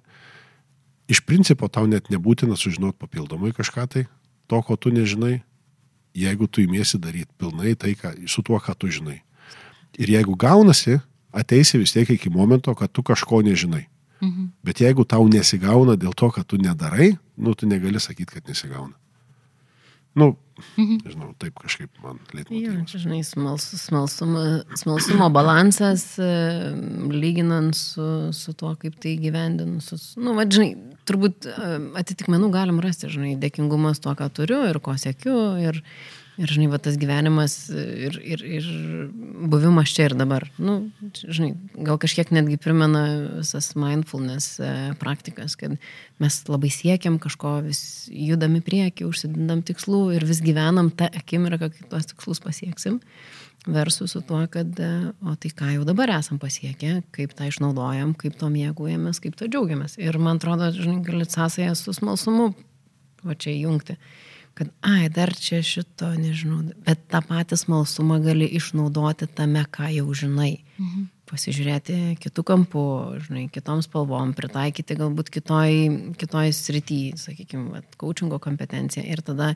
[1.11, 4.05] Iš principo tau net nebūtina sužinot papildomai kažką tai,
[4.47, 5.41] to, ko tu nežinai,
[6.15, 9.19] jeigu tu įmėsi daryti pilnai tai, ką, su tuo, ką tu žinai.
[9.99, 11.01] Ir jeigu gaunasi,
[11.33, 13.87] ateisi vis tiek iki momento, kad tu kažko nežinai.
[14.23, 14.53] Mhm.
[14.62, 18.95] Bet jeigu tau nesigauna dėl to, kad tu nedarai, nu, tu negali sakyti, kad nesigauna.
[20.14, 20.35] Nu,
[20.77, 20.98] Mhm.
[21.05, 22.18] nežinau, taip kažkaip man
[22.87, 24.42] čia, žinai, smalsu, smalsumo,
[24.79, 26.29] smalsumo balansas, e,
[27.11, 29.88] lyginant su, su tuo, kaip tai gyvendinus.
[30.20, 30.77] Nu, va, žinai,
[31.09, 31.57] turbūt e,
[31.98, 35.37] atitikmenų galim rasti, žinai, dėkingumas tuo, ką turiu ir ko sėkiu.
[35.64, 35.83] Ir,
[36.40, 38.68] Ir, žinai, va, tas gyvenimas ir, ir, ir
[39.53, 40.47] buvimas čia ir dabar.
[40.57, 40.79] Nu,
[41.21, 41.51] žinai,
[41.85, 43.03] gal kažkiek netgi primena
[43.42, 45.77] visas mindfulness e, praktikas, kad
[46.23, 51.68] mes labai siekiam kažko, vis judam į priekį, užsidindam tikslų ir vis gyvenam tą akimirką,
[51.75, 52.97] kai tuos tikslus pasieksim.
[53.68, 58.16] Versus su tuo, kad, e, o tai ką jau dabar esam pasiekę, kaip tą išnaudojam,
[58.18, 60.01] kaip to mėgujamės, kaip to džiaugiamės.
[60.01, 62.55] Ir man atrodo, žinai, galit sąsąją su smalsumu
[63.23, 64.01] va čia įjungti
[64.55, 70.07] kad, ai, dar čia šito nežinau, bet tą patį smalsumą gali išnaudoti tame, ką jau
[70.17, 70.55] žinai.
[70.79, 71.09] Mhm.
[71.33, 72.85] Pasižiūrėti kitų kampų,
[73.25, 75.73] žinai, kitom spalvom, pritaikyti galbūt kitoj,
[76.21, 79.55] kitoj srity, sakykime, coachingo kompetenciją ir tada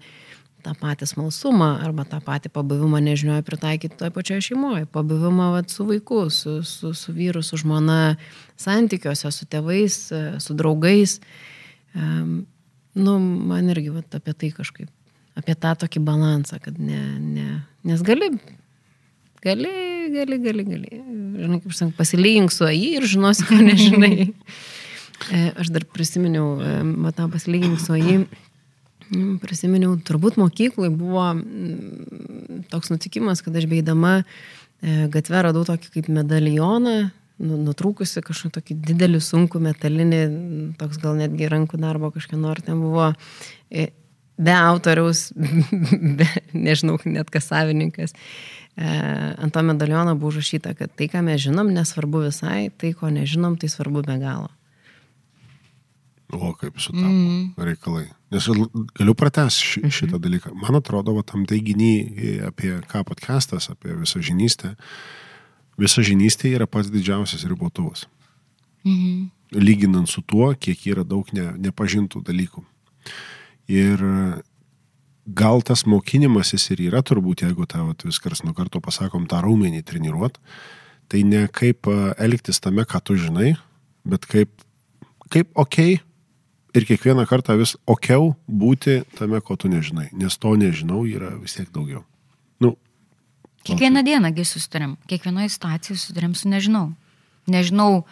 [0.67, 5.87] tą patį smalsumą arba tą patį pabuvimą nežinioje pritaikyti toje pačioje šeimoje, pabuvimą vat, su
[5.87, 8.17] vaiku, su, su, su vyru, su žmona,
[8.63, 10.01] santykiuose, su tėvais,
[10.43, 11.21] su draugais.
[11.97, 12.47] Um,
[12.97, 14.89] nu, man irgi vat, apie tai kažkaip,
[15.37, 18.31] apie tą tokį balansą, kad ne, ne, nes gali,
[19.45, 19.75] gali,
[20.15, 21.03] gali, gali, gali.
[21.37, 24.17] Žinai, kaip sakau, pasilygink su jį ir žinosi, ko nežinai.
[25.33, 28.19] E, aš dar prisiminiau, e, matau, pasilygink su jį.
[29.41, 31.31] Prisiminiau, turbūt mokyklai buvo
[32.69, 38.77] toks nutikimas, kad aš beidama e, gatvę radau tokį kaip medalioną, Nu, nutrūkusi kažkokį tokį
[38.91, 40.21] didelį sunkų metalinį,
[40.81, 43.11] toks gal netgi rankų darbo kažkieno ar ten buvo
[43.69, 43.91] e,
[44.41, 45.31] be autoriaus,
[46.19, 48.17] be, nežinau, net kas savininkas.
[48.77, 53.13] E, ant to medaliono buvo užrašyta, kad tai, ką mes žinom, nesvarbu visai, tai, ko
[53.13, 54.49] nežinom, tai svarbu be galo.
[56.35, 57.67] O kaip sutapo mm.
[57.69, 58.09] reikalai.
[58.35, 58.49] Nes
[58.99, 59.93] galiu pratęsti ši, mhm.
[59.95, 60.51] šitą dalyką.
[60.59, 61.93] Man atrodo, va, tam teiginį
[62.49, 65.26] apie ką podcastas, apie visą žinystę, uh,
[65.81, 68.07] visa žinystė yra pats didžiausias ribotuvas.
[68.87, 69.31] Mhm.
[69.57, 72.65] Lyginant su tuo, kiek yra daug ne, nepažintų dalykų.
[73.71, 74.03] Ir
[75.27, 80.39] gal tas mokinimasis ir yra turbūt, jeigu tavo viskas nuo karto pasakom, tą raumenį treniruot,
[81.11, 83.55] tai ne kaip elgtis tame, ką tu žinai,
[84.07, 84.51] bet kaip,
[85.31, 85.79] kaip ok
[86.77, 91.57] ir kiekvieną kartą vis okiau būti tame, ko tu nežinai, nes to nežinau yra vis
[91.59, 92.05] tiek daugiau.
[92.63, 92.77] Nu,
[93.67, 96.91] Kiekvieną dienągi susitarėm, kiekvienoje situacijoje susitarėm su nežinau.
[97.51, 98.05] Nežinau,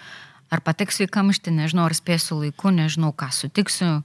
[0.53, 4.03] ar patiksiu į kamštį, nežinau, ar spėsiu laiku, nežinau, ką sutiksiu.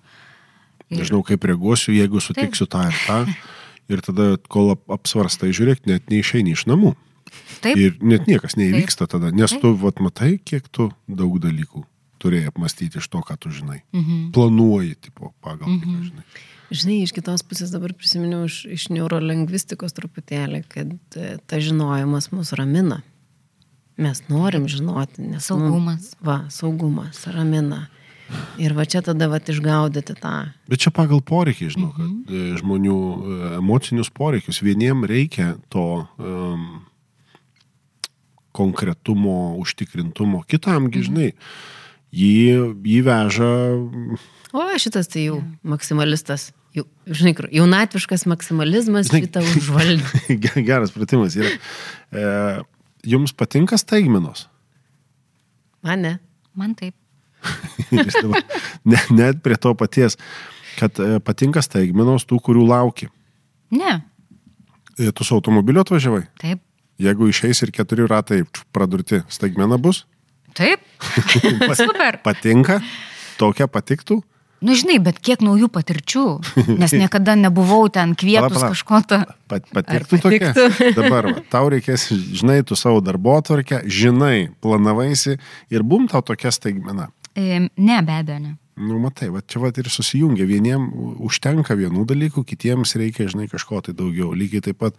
[0.89, 1.01] Ir...
[1.01, 2.73] Nežinau, kaip reaguosiu, jeigu sutiksiu Taip.
[2.73, 3.37] tą ir tą.
[3.89, 6.93] Ir tada, kol apsvarstai žiūrėk, net neišeini iš namų.
[7.63, 7.77] Taip.
[7.77, 9.15] Ir net niekas neįvyksta Taip.
[9.17, 9.63] tada, nes Taip.
[9.65, 11.85] tu, vat, matai, kiek tu daug dalykų
[12.19, 13.81] turėjai apmastyti iš to, ką tu žinai.
[13.95, 14.29] Mhm.
[14.35, 15.79] Planuoji, tipo, pagal mhm.
[15.79, 16.07] tai, ką mhm.
[16.09, 16.47] žinai.
[16.69, 22.51] Žinai, iš kitos pusės dabar prisiminiau iš, iš neurolingvistikos truputėlį, kad e, ta žinojimas mus
[22.57, 22.99] ramina.
[23.99, 25.47] Mes norim žinoti, nes...
[25.49, 26.11] Saugumas.
[26.13, 27.87] Nu, va, saugumas ramina.
[28.61, 30.35] Ir va čia tada va išgaudyti tą.
[30.69, 32.11] Bet čia pagal poreikį, žinau, mhm.
[32.27, 34.61] kad e, žmonių e, emocinius poreikius.
[34.61, 36.83] Vieniem reikia to um,
[38.53, 41.09] konkretumo, užtikrintumo, kitamgi, mhm.
[41.09, 41.33] žinai,
[42.13, 42.37] jį,
[42.93, 43.51] jį veža.
[44.53, 50.39] O šitas tai jau maksimalistas jau, žinai, jaunatviškas maksimalizmas šitą užvaldė.
[50.67, 51.51] Geras pratimas yra.
[52.11, 52.23] E,
[53.09, 54.47] jums patinka staigmenos?
[55.85, 56.15] Man ne.
[56.57, 56.95] Man taip.
[58.91, 60.17] ne, net prie to paties,
[60.79, 63.09] kad e, patinka staigmenos tų, kurių lauki.
[63.73, 63.99] Ne.
[64.99, 66.25] E, tu su automobiliu atvažiavai?
[66.41, 66.63] Taip.
[66.99, 68.41] Jeigu išeis ir keturi ratai
[68.75, 70.03] pradurti, staigmena bus?
[70.57, 70.83] Taip.
[71.79, 72.19] Super.
[72.25, 72.81] Patinka?
[73.39, 74.19] Tokia patiktų?
[74.59, 76.25] Nu, žinai, bet kiek naujų patirčių,
[76.79, 79.21] nes niekada nebuvau ten kvietus kažko to.
[79.49, 80.53] Pat, patiktų tokia.
[80.99, 85.37] Dabar va, tau reikės, žinai, tu savo darbo atvarkę, žinai, planavaisi
[85.71, 87.09] ir bum tau tokia staigmena.
[87.39, 88.57] E, ne, be abejo, ne.
[88.79, 90.45] Nu, matai, va, čia va ir susijungia.
[90.47, 90.85] Vieniem
[91.27, 94.31] užtenka vienų dalykų, kitiems reikia, žinai, kažko tai daugiau.
[94.31, 94.95] Lygiai taip pat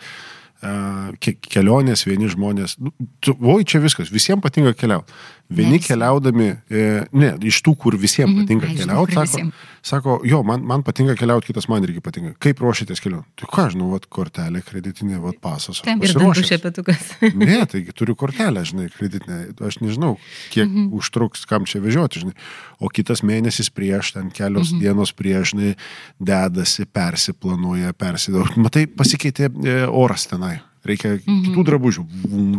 [0.60, 2.92] kelionės, vieni žmonės, nu,
[3.24, 5.12] tu, oi čia viskas, visiems patinka keliauti.
[5.50, 5.86] Vieni Nes.
[5.88, 6.82] keliaudami, e,
[7.16, 9.54] ne, iš tų, kur visiems mhm, patinka mm -hmm, keliauti, sako, visiems.
[9.82, 12.34] Sako, jo, man, man patinka keliauti, kitas man irgi patinka.
[12.42, 13.28] Kaip ruošitės keliauti?
[13.40, 15.80] Tai ką, žinau, vat, kortelė, kreditinė, vat, pasas.
[15.86, 17.06] Taip, ir dantų šepetukas.
[17.42, 19.40] ne, taigi turiu kortelę, žinai, kreditinę.
[19.66, 20.14] Aš nežinau,
[20.52, 21.00] kiek mm -hmm.
[21.00, 22.36] užtruks, kam čia vežioti, žinai.
[22.80, 24.80] O kitas mėnesis prieš, ten kelios mm -hmm.
[24.80, 25.74] dienos prieš, žinai,
[26.18, 28.56] dedasi, persiplanuoja, persidaug.
[28.56, 30.60] Matai, pasikeitė e, oras tenai.
[30.84, 31.44] Reikia mm -hmm.
[31.46, 32.06] kitų drabužių.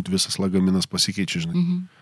[0.08, 1.56] Visas lagaminas pasikeičia, žinai.
[1.56, 2.01] Mm -hmm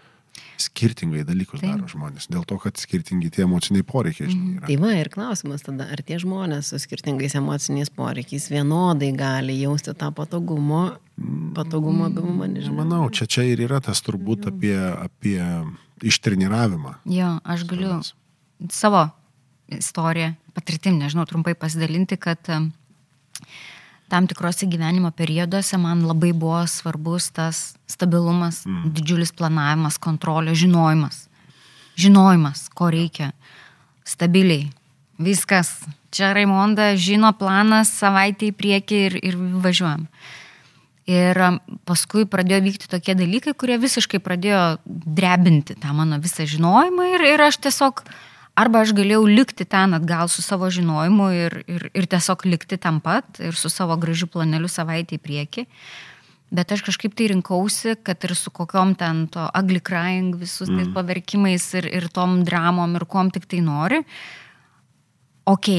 [0.62, 1.72] skirtingai dalykus Taip.
[1.72, 4.30] daro žmonės, dėl to, kad skirtingi tie emociniai poreikiai.
[4.30, 4.66] Žinai, yra.
[4.68, 9.94] Tai va ir klausimas tada, ar tie žmonės su skirtingais emociniais poreikiais vienodai gali jausti
[9.98, 10.82] tą patogumo,
[11.56, 12.80] patogumo buvimą, nežinau.
[12.82, 15.40] Manau, čia, čia ir yra tas turbūt apie, apie
[16.06, 16.98] ištreniravimą.
[17.10, 18.14] Jo, aš galiu Tavas.
[18.72, 19.06] savo
[19.70, 22.48] istoriją, patirtim, nežinau, trumpai pasidalinti, kad
[24.10, 28.90] tam tikrose gyvenimo perioduose man labai buvo svarbus tas stabilumas, mm.
[28.96, 31.28] didžiulis planavimas, kontrolė, žinojimas.
[32.00, 33.30] Žinojimas, ko reikia.
[34.06, 34.70] Stabiliai.
[35.20, 35.72] Viskas.
[36.10, 40.08] Čia Raimonda žino planą savaitę į priekį ir, ir važiuojam.
[41.10, 41.58] Ir um,
[41.88, 47.44] paskui pradėjo vykti tokie dalykai, kurie visiškai pradėjo drebinti tą mano visą žinojimą ir, ir
[47.46, 48.02] aš tiesiog,
[48.60, 53.00] arba aš galėjau likti ten atgal su savo žinojimu ir, ir, ir tiesiog likti tam
[53.04, 55.66] pat ir su savo gražiu planeliu savaitę į priekį.
[56.50, 60.78] Bet aš kažkaip tai rinkausi, kad ir su kokiom ten to ugly crying, visus mm.
[60.80, 64.02] tais paverkimais ir, ir tom dramom ir kuom tik tai nori.
[65.46, 65.70] Ok,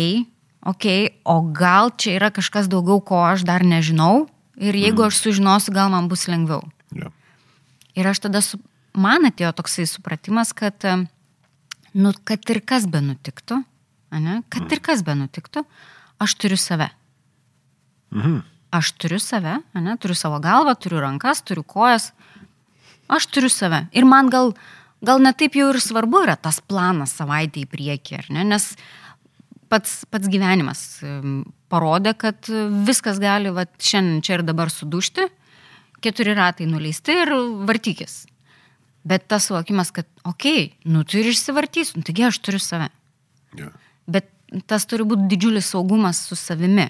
[0.71, 0.85] ok,
[1.27, 4.29] o gal čia yra kažkas daugiau, ko aš dar nežinau
[4.61, 6.61] Ir jeigu aš sužinosiu, gal man bus lengviau.
[6.93, 7.09] Ja.
[7.97, 8.59] Ir aš tada, su,
[8.93, 10.77] man atėjo toksai supratimas, kad,
[11.93, 13.61] nu, kad ir kas be nutiktų,
[14.19, 15.65] ne, kad ir kas be nutiktų,
[16.21, 16.91] aš turiu save.
[18.15, 18.41] Mhm.
[18.71, 22.11] Aš turiu save, ne, turiu savo galvą, turiu rankas, turiu kojas,
[23.11, 23.83] aš turiu save.
[23.91, 24.53] Ir man gal,
[25.03, 28.71] gal netaip jau ir svarbu yra tas planas savaitę į priekį, ne, nes
[29.71, 31.01] pats, pats gyvenimas
[31.71, 32.47] parodė, kad
[32.87, 35.27] viskas gali va, šiandien čia ir dabar sudušti,
[36.03, 37.35] keturi ratai nuleisti ir
[37.67, 38.21] vartykis.
[39.03, 42.89] Bet tas suvokimas, kad, okei, okay, nu tu ir išsivartysiu, nu, taigi aš turiu save.
[43.57, 43.71] Ja.
[44.05, 44.29] Bet
[44.69, 46.89] tas turi būti didžiulis saugumas su savimi.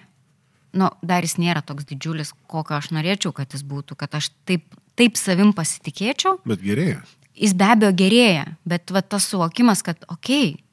[0.75, 4.67] Nu, dar jis nėra toks didžiulis, kokio aš norėčiau, kad jis būtų, kad aš taip,
[4.99, 6.39] taip savim pasitikėčiau.
[6.47, 7.01] Bet gerėja.
[7.35, 10.71] Jis be abejo gerėja, bet va, tas suvokimas, kad, okei, okay,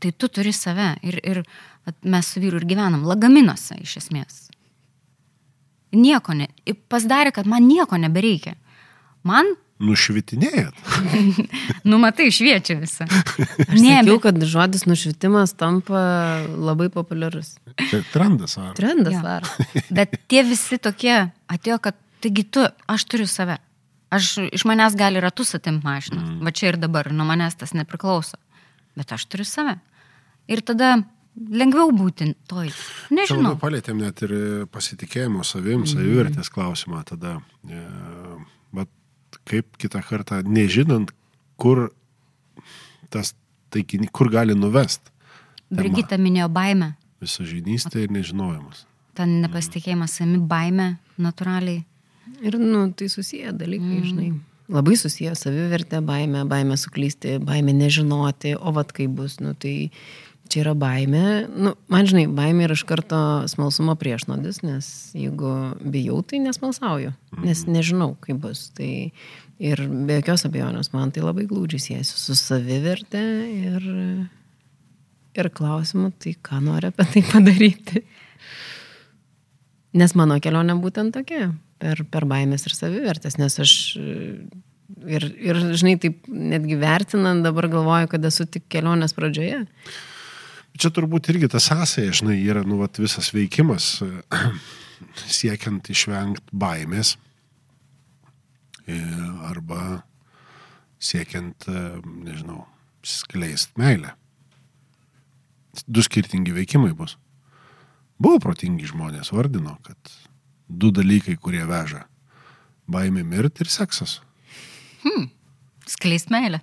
[0.00, 0.94] tai tu turi save.
[1.06, 1.42] Ir, ir
[2.02, 4.48] mes su vyru ir gyvenam lagaminuose iš esmės.
[5.94, 6.48] Nieko ne.
[6.90, 8.54] Pasidarė, kad man nieko nebereikia.
[9.26, 10.76] Man Nušvitinėjat.
[11.88, 13.06] nu, matai, šviečia visą.
[13.08, 14.12] Aš ne, bet...
[14.26, 16.02] kad žodis nušvitimas tampa
[16.52, 17.54] labai populiarus.
[17.80, 18.74] Tai trendas ar?
[18.76, 19.38] Trendas ja.
[19.38, 19.48] ar.
[20.00, 21.16] bet tie visi tokie
[21.48, 23.56] atėjo, kad taigi tu, aš turiu save.
[24.12, 26.20] Aš iš manęs gali ratus atimti mašiną.
[26.20, 26.44] Mm.
[26.44, 28.36] Va čia ir dabar, nuo manęs tas nepriklauso.
[28.98, 29.78] Bet aš turiu save.
[30.50, 30.98] Ir tada
[31.38, 32.68] lengviau būti toj.
[33.14, 33.54] Nežinau.
[33.54, 34.34] Čia palėtėm net ir
[34.74, 35.92] pasitikėjimo savim, mhm.
[35.94, 37.38] savivertės klausimą tada.
[37.64, 37.84] E,
[38.76, 38.90] bet
[39.48, 41.12] kaip kitą kartą, nežinant,
[41.60, 41.88] kur
[43.12, 43.34] tas
[43.74, 45.12] taikinys, kur gali nuvest.
[45.70, 46.94] Brigita minėjo baimę.
[47.22, 48.86] Visažinystė ir nežinojimas.
[49.18, 51.84] Ten nepasitikėjimas savimi, baimė natūraliai.
[52.40, 54.06] Ir, nu, tai susiję dalykai, mm.
[54.06, 54.30] žinai.
[54.70, 59.90] Labai susiję savivertė, baimė, baimė suklysti, baimė nežinoti, o vad kaip bus, nu, tai
[60.50, 61.24] čia yra baimė.
[61.48, 63.20] Nu, man žinai, baimė yra iš karto
[63.50, 67.76] smalsumo priešnodis, nes jeigu bijau, tai nesmalsauju, nes mhm.
[67.76, 68.68] nežinau, kaip bus.
[68.76, 68.90] Tai
[69.60, 73.24] ir be jokios abejonės man tai labai glūdžiai siejasi su savivertė
[73.70, 73.90] ir,
[75.36, 78.04] ir klausimu, tai ką nori apie tai padaryti.
[80.00, 81.50] Nes mano kelionė būtent tokia,
[81.82, 83.72] per, per baimės ir savivertės, nes aš
[85.08, 89.64] ir, ir, žinai, taip netgi vertinant dabar galvoju, kad esu tik kelionės pradžioje.
[90.80, 93.98] Čia turbūt irgi tas sąsaja, žinai, yra nu, vat, visas veikimas
[95.40, 97.18] siekiant išvengti baimės
[98.88, 98.96] e,
[99.44, 100.00] arba
[100.96, 101.82] siekiant, e,
[102.24, 102.62] nežinau,
[103.04, 104.14] skleist meilę.
[105.84, 107.18] Du skirtingi veikimai bus.
[108.20, 110.14] Buvo protingi žmonės, vardino, kad
[110.64, 112.06] du dalykai, kurie veža-
[112.96, 114.22] baimė mirti ir seksas.
[115.04, 115.28] Hmm.
[115.90, 116.60] Skleist meilę.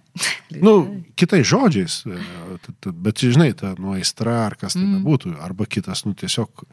[0.64, 5.04] nu, kitais žodžiais, e, bet žinai, ta nu aistra ar kas tai mm.
[5.04, 6.64] būtų, arba kitas, nu tiesiog,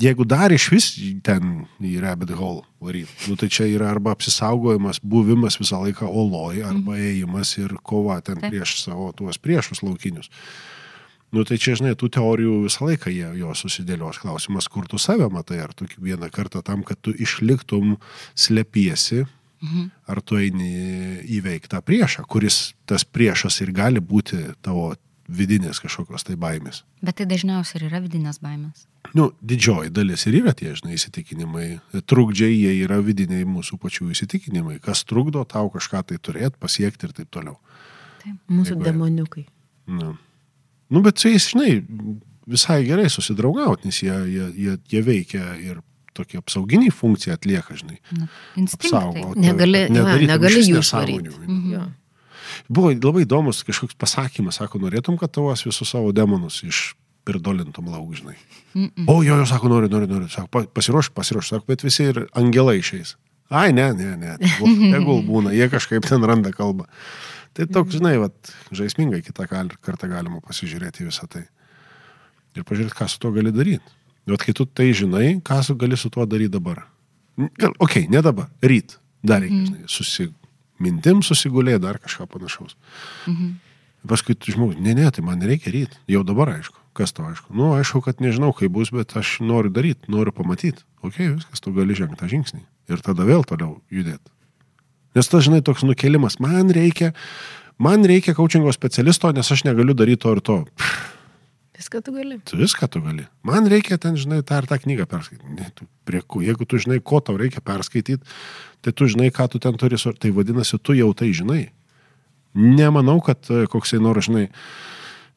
[0.00, 0.88] jeigu dar iš vis
[1.26, 6.62] ten į rabbit hole varyti, nu tai čia yra arba apsisaugojimas, buvimas visą laiką oloj,
[6.64, 7.08] arba mm.
[7.10, 8.54] ėjimas ir kova ten Taip.
[8.54, 10.32] prieš savo tuos priešus laukinius.
[11.32, 14.18] Nu tai čia, žinai, tų teorijų visą laiką jie jo susidėlios.
[14.20, 17.94] Klausimas, kur tu save matai, ar tu vieną kartą tam, kad tu išliktum,
[18.36, 19.22] slepiesi,
[19.62, 19.90] Mhm.
[20.10, 24.92] Ar tu eini įveikti tą priešą, kuris tas priešas ir gali būti tavo
[25.32, 26.82] vidinės kažkokios tai baimės.
[27.02, 28.86] Bet tai dažniausiai ir yra vidinės baimės.
[29.16, 31.66] Nu, didžioji dalis ir yra tie, žinai, įsitikinimai.
[32.10, 34.78] Trukdžiai jie yra vidiniai mūsų pačių įsitikinimai.
[34.82, 37.58] Kas trukdo tau kažką tai turėti, pasiekti ir taip toliau.
[38.22, 38.36] Taip.
[38.50, 39.46] Mūsų Jeigu, demoniukai.
[39.90, 40.12] Na.
[40.92, 41.82] Nu, bet su jais, žinai,
[42.50, 45.82] visai gerai susidraugauti, nes jie, jie, jie, jie veikia ir
[46.16, 47.98] tokia apsauginį funkciją atlieka, žinai.
[48.64, 49.32] Apsaugo.
[49.40, 51.34] Negali, ja, negali jų išvaryti.
[51.46, 51.90] Mhm.
[52.72, 56.92] Buvo labai įdomus kažkoks pasakymas, sako, norėtum, kad tavas visus savo demonus iš
[57.24, 58.36] pirdolintum lauk, žinai.
[58.74, 59.04] Mm -mm.
[59.08, 60.28] O jo, jo, sako, noriu, noriu, noriu.
[60.28, 63.16] Sako, pasiruoš, pasiruoš, sako, bet visi ir angelai išeis.
[63.48, 64.36] Ai, ne, ne, ne.
[64.92, 66.86] Tegul, būna, jie kažkaip ten randa kalbą.
[67.52, 71.44] Tai toks, žinai, vat, žaismingai kitą kartą galima pasižiūrėti visą tai.
[72.56, 73.84] Ir pažiūrėti, ką su to gali daryti.
[74.28, 76.84] Bet kai tu tai žinai, ką su gali su tuo daryti dabar.
[77.58, 78.98] Gal, ok, ne dabar, ryt.
[79.22, 82.76] Dar reikia, žinai, susimintim susigulė, dar kažką panašaus.
[83.26, 83.52] Mhm.
[84.08, 85.92] Paskui tu žmogus, ne, ne, tai man nereikia ryt.
[86.10, 86.74] Jau dabar aišku.
[86.92, 87.54] Kas to aišku?
[87.54, 90.82] Nu, aišku, kad nežinau, kaip bus, bet aš noriu daryti, noriu pamatyti.
[91.06, 92.64] Ok, viskas, tu gali žengti tą žingsnį.
[92.90, 94.26] Ir tada vėl toliau judėti.
[95.14, 97.12] Nes tas, žinai, toks nukelimas, man reikia,
[97.78, 100.58] man reikia coachingo specialisto, nes aš negaliu daryti to ir to.
[100.74, 101.11] Pff,
[101.82, 102.40] Viską tu gali.
[102.46, 103.24] Tu viską tu gali.
[103.42, 105.54] Man reikia ten, žinai, tą ar tą knygą perskaityti.
[105.58, 108.22] Ne, tu prie ko, jeigu tu žinai, ko tau reikia perskaityti,
[108.86, 111.72] tai tu žinai, ką tu ten turi, tai vadinasi, tu jau tai žinai.
[112.54, 114.46] Nemanau, kad e, koksai nors, žinai,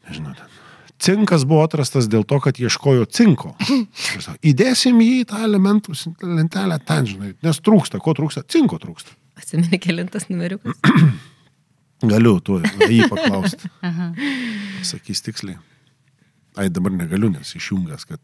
[0.05, 0.53] nežinau, ten.
[1.01, 3.55] Cinkas buvo atrastas dėl to, kad ieškojo cinko.
[4.51, 8.45] Įdėsim jį į tą elementų lentelę ten, žinai, nes trūksta, ko trūksta?
[8.45, 9.17] Cinko trūksta.
[9.41, 10.77] Atsimeni kelintas numeriukas.
[12.11, 13.71] Galiu tuo jį paklausti.
[14.93, 15.57] Sakys tiksliai.
[16.55, 18.23] Ai, dabar negaliu, nes išjungęs, kad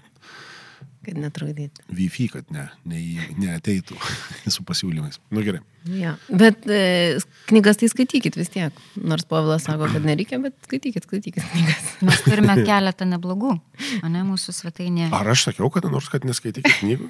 [1.01, 1.81] Kad netrukdytų.
[1.97, 2.99] Wi-Fi, kad ne, ne,
[3.41, 3.95] neateitų
[4.53, 5.17] su pasiūlymais.
[5.33, 5.63] Nu gerai.
[5.97, 6.11] Ja.
[6.29, 7.17] Bet e,
[7.49, 8.77] knygas tai skaitykit vis tiek.
[9.01, 11.87] Nors Povilas sako, kad nereikia, bet skaitykit, skaitykit knygas.
[12.05, 15.09] Mes turime keletą neblogų, o ne mūsų svetainė.
[15.17, 17.09] Ar aš sakiau, kad nors, kad neskaitykit knygų?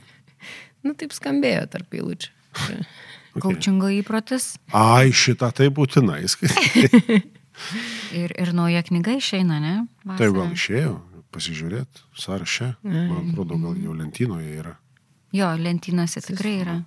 [0.88, 2.32] Nu, taip skambėjo tarp eilučių.
[2.52, 2.80] Okay.
[3.44, 7.22] Kaučingo įprotis Ai, šitą tai būtinai skaityti.
[8.24, 9.76] ir, ir nauja knyga išeina, ne?
[10.08, 10.56] Tai gal Vasarą.
[10.58, 10.96] išėjo,
[11.34, 12.74] pasižiūrėt, sąraše.
[12.84, 14.76] Man atrodo, gal jau lentynoje yra.
[15.36, 16.80] Jo, lentynose tikrai yra.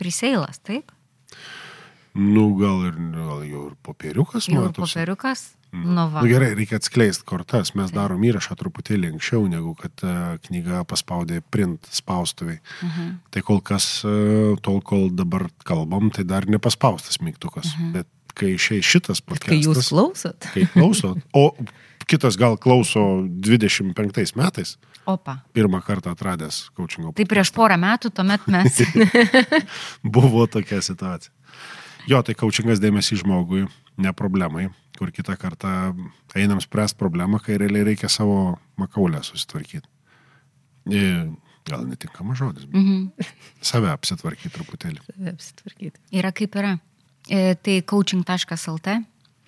[0.00, 0.92] Priseilas, taip?
[2.16, 4.82] Nu, gal ir, gal jau ir popieriukas ir matosi.
[4.82, 5.48] popieriukas.
[5.70, 6.24] Nu, va.
[6.24, 7.70] Nu, gerai, reikia atskleisti kortas.
[7.78, 12.58] Mes darom įrašą truputėlį anksčiau, negu kad uh, knyga paspaudė print spaustuviai.
[12.82, 13.12] Mhm.
[13.30, 17.70] Tai kol kas, uh, tol kol dabar kalbam, tai dar nepaspaustas mygtukas.
[17.94, 21.44] Bet kai išėjai šitas Bet kai jūs podcastas, klausot, kai klauso, o
[22.10, 24.74] kitas gal klauso 25 metais,
[25.06, 25.38] Opa.
[25.54, 27.12] pirmą kartą atradęs coachingo.
[27.16, 28.80] Tai prieš porą metų tuomet mes.
[30.16, 31.32] Buvo tokia situacija.
[32.08, 33.66] Jo, tai coachingas dėmesį žmogui,
[34.00, 35.70] ne problemai, kur kitą kartą
[36.36, 39.86] einam spręsti problemą, kai realiai reikia savo makaulę susitvarkyti.
[40.90, 41.30] E,
[41.70, 43.26] Gal netinkamas žodis, bet Mhm.
[43.60, 45.02] save apsitvarkyti truputėlį.
[45.28, 46.00] apsitvarkyti.
[46.16, 46.78] Yra kaip yra.
[47.28, 48.94] E, Tai coaching.lt.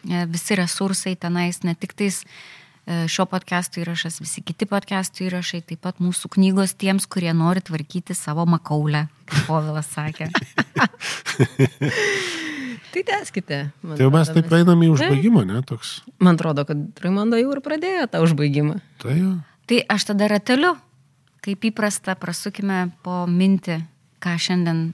[0.08, 2.22] E, Visi resursai tenais, ne tik tais
[2.86, 7.62] e, šio podcast'o įrašas, visi kiti podcast'o įrašai, taip pat mūsų knygos tiems, kurie nori
[7.62, 10.30] tvarkyti savo makaulę, kaip Povilas sakė.
[12.92, 13.58] Tai teskite.
[13.80, 16.02] man Tai jau mes taip einam į užbaigimą, ne, toks.
[16.20, 18.76] Man atrodo, kad Raimondo jau ir pradėjo tą užbaigimą.
[19.00, 19.30] Tai jo.
[19.70, 20.74] Tai aš tada rateliu,
[21.44, 23.80] kaip įprasta, prasukime po mintį,
[24.22, 24.90] ką šiandien,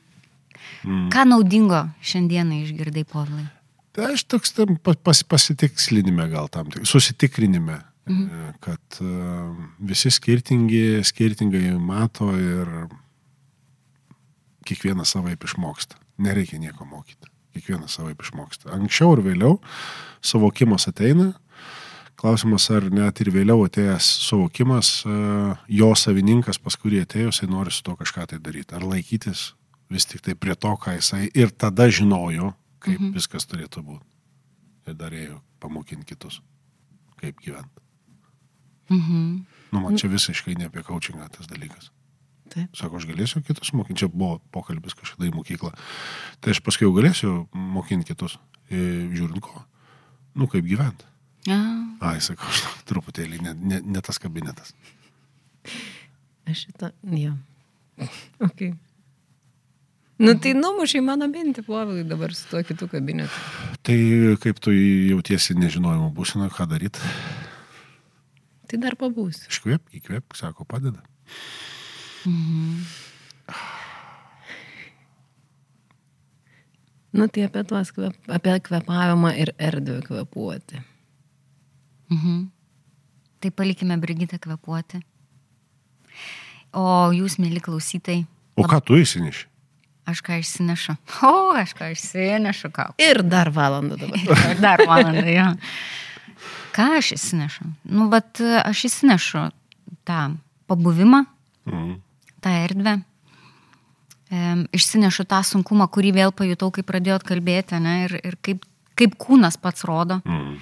[0.85, 1.07] Mm.
[1.09, 3.45] ką naudingo šiandieną išgirdai, Povilai.
[3.97, 8.53] Tai aš toks tam pa- pas, pasitikslinime gal tam, tik- susitikrinime, mhm.
[8.65, 12.71] kad uh, visi skirtingi, skirtingai mato ir
[14.69, 15.97] kiekvienas savaip išmoksta.
[16.21, 17.31] Nereikia nieko mokyti.
[17.57, 18.71] Kiekvienas savaip išmoksta.
[18.77, 19.59] Anksčiau ir vėliau
[20.21, 21.33] suvokimas ateina.
[22.19, 27.71] Klausimas, ar net ir vėliau atėjęs suvokimas, uh, jo savininkas, pas kurį atėjo, jisai nori
[27.71, 28.75] su to kažką tai daryti.
[28.75, 29.53] Ar laikytis
[29.89, 32.53] vis tik tai prie to, ką jisai ir tada žinojo,
[32.83, 33.13] kaip mhm.
[33.17, 34.07] viskas turėtų būti.
[34.89, 36.41] Ir dar ėjo pamokinti kitus,
[37.21, 37.85] kaip gyventi.
[38.89, 39.25] Mhm.
[39.75, 41.91] Nu, man čia visiškai ne apie coachingą tas dalykas.
[42.49, 42.73] Taip.
[42.77, 44.01] Sako, aš galėsiu kitus mokinti.
[44.05, 45.75] Čia buvo pokalbis kažkada į mokyklą.
[46.41, 48.39] Tai aš paskui jau galėsiu mokinti kitus.
[48.73, 48.81] E,
[49.13, 49.61] žiūrint ko.
[50.39, 51.05] Nu, kaip gyventi.
[51.49, 51.59] Ja.
[52.05, 54.73] Ai, sakau, aš truputėlį ne, ne, ne tas kabinetas.
[56.49, 57.37] Aš šitą, jo.
[58.49, 58.71] Ok.
[60.19, 63.43] Nu tai numušiai mano mintį, Povilai, dabar su tuo kitu kabinetu.
[63.87, 63.99] Tai
[64.43, 67.13] kaip tu jautiesi nežinojimo būsinoje, ką daryti?
[68.69, 69.47] Tai dar pabūsiu.
[69.53, 71.05] Iškvėp, įkvėp, sako, padeda.
[77.15, 80.83] Nu tai apie tuos kvep, apie kvepavimą ir erdvę kvepuoti.
[82.11, 82.43] Mhm.
[83.39, 84.99] Tai palikime Brigitą kvepuoti.
[86.75, 88.25] O jūs, mėly klausytai,
[88.59, 89.47] O ką tu įsineši?
[90.09, 90.97] Aš ką išsinešu?
[91.29, 92.89] O, aš ką išsinešu, ką.
[93.03, 94.19] Ir dar valandą dabar.
[94.53, 95.49] Ir Dar valandą, jo.
[96.77, 97.67] Ką aš įsinešu?
[97.91, 99.49] Nu, bet e, aš įsinešu
[100.09, 100.23] tą
[100.71, 101.25] pabuvimą,
[101.69, 101.95] Mhm.
[102.41, 102.93] tą erdvę.
[104.33, 108.65] Em, Išsinešu tą sunkumą, kurį vėl pajutau, kai pradėjot kalbėti, ne, ir, ir kaip,
[108.97, 110.21] kaip kūnas pats rodo.
[110.25, 110.55] Mhm.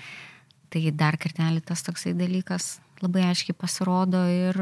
[0.71, 4.59] Tai dar kartelį tas toksai dalykas labai aiškiai pasirodo ir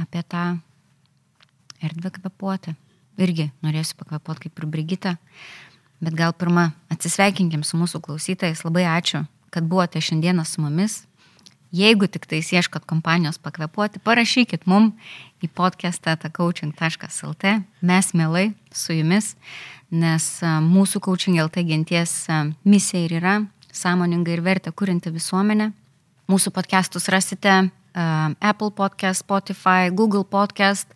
[0.00, 0.44] apie tą
[1.84, 2.72] erdvę kvepuoti.
[3.20, 5.16] Irgi norėsiu pakvepuoti kaip ir Brigita.
[6.02, 8.64] Bet gal pirmą atsisveikinkim su mūsų klausytais.
[8.66, 11.02] Labai ačiū, kad buvote šiandieną su mumis.
[11.72, 14.90] Jeigu tik tais ieškot kompanijos pakvepuoti, parašykit mum
[15.40, 17.52] į podcastą coaching.lt.
[17.80, 19.32] Mes mielai su jumis,
[19.88, 22.26] nes mūsų coaching LT genties
[22.64, 23.38] misija ir yra
[23.72, 25.70] sąmoninga ir vertę kūrinti visuomenę.
[26.28, 30.92] Mūsų podcastus rasite uh, Apple podcast, Spotify, Google podcast.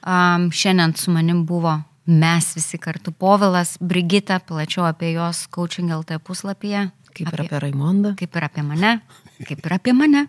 [0.00, 1.76] Um, šiandien su manim buvo
[2.06, 6.88] mes visi kartu Povilas, Brigita, plačiau apie jos coaching LT puslapyje.
[7.10, 8.14] Kaip apie, ir apie Raimondą.
[8.16, 9.00] Kaip ir apie mane
[9.46, 10.26] kaip ir apie mane,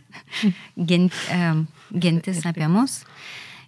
[0.76, 1.13] Gent,
[1.91, 3.01] gentis apie mus.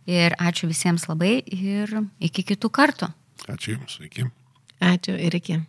[0.10, 3.08] Ir ačiū visiems labai ir iki kitų kartų.
[3.48, 4.28] Ačiū Jums, iki.
[4.84, 5.62] Ačiū ir iki.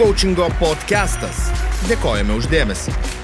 [0.00, 1.48] Coachingo podcastas.
[1.86, 3.19] Dėkojame uždėmesi.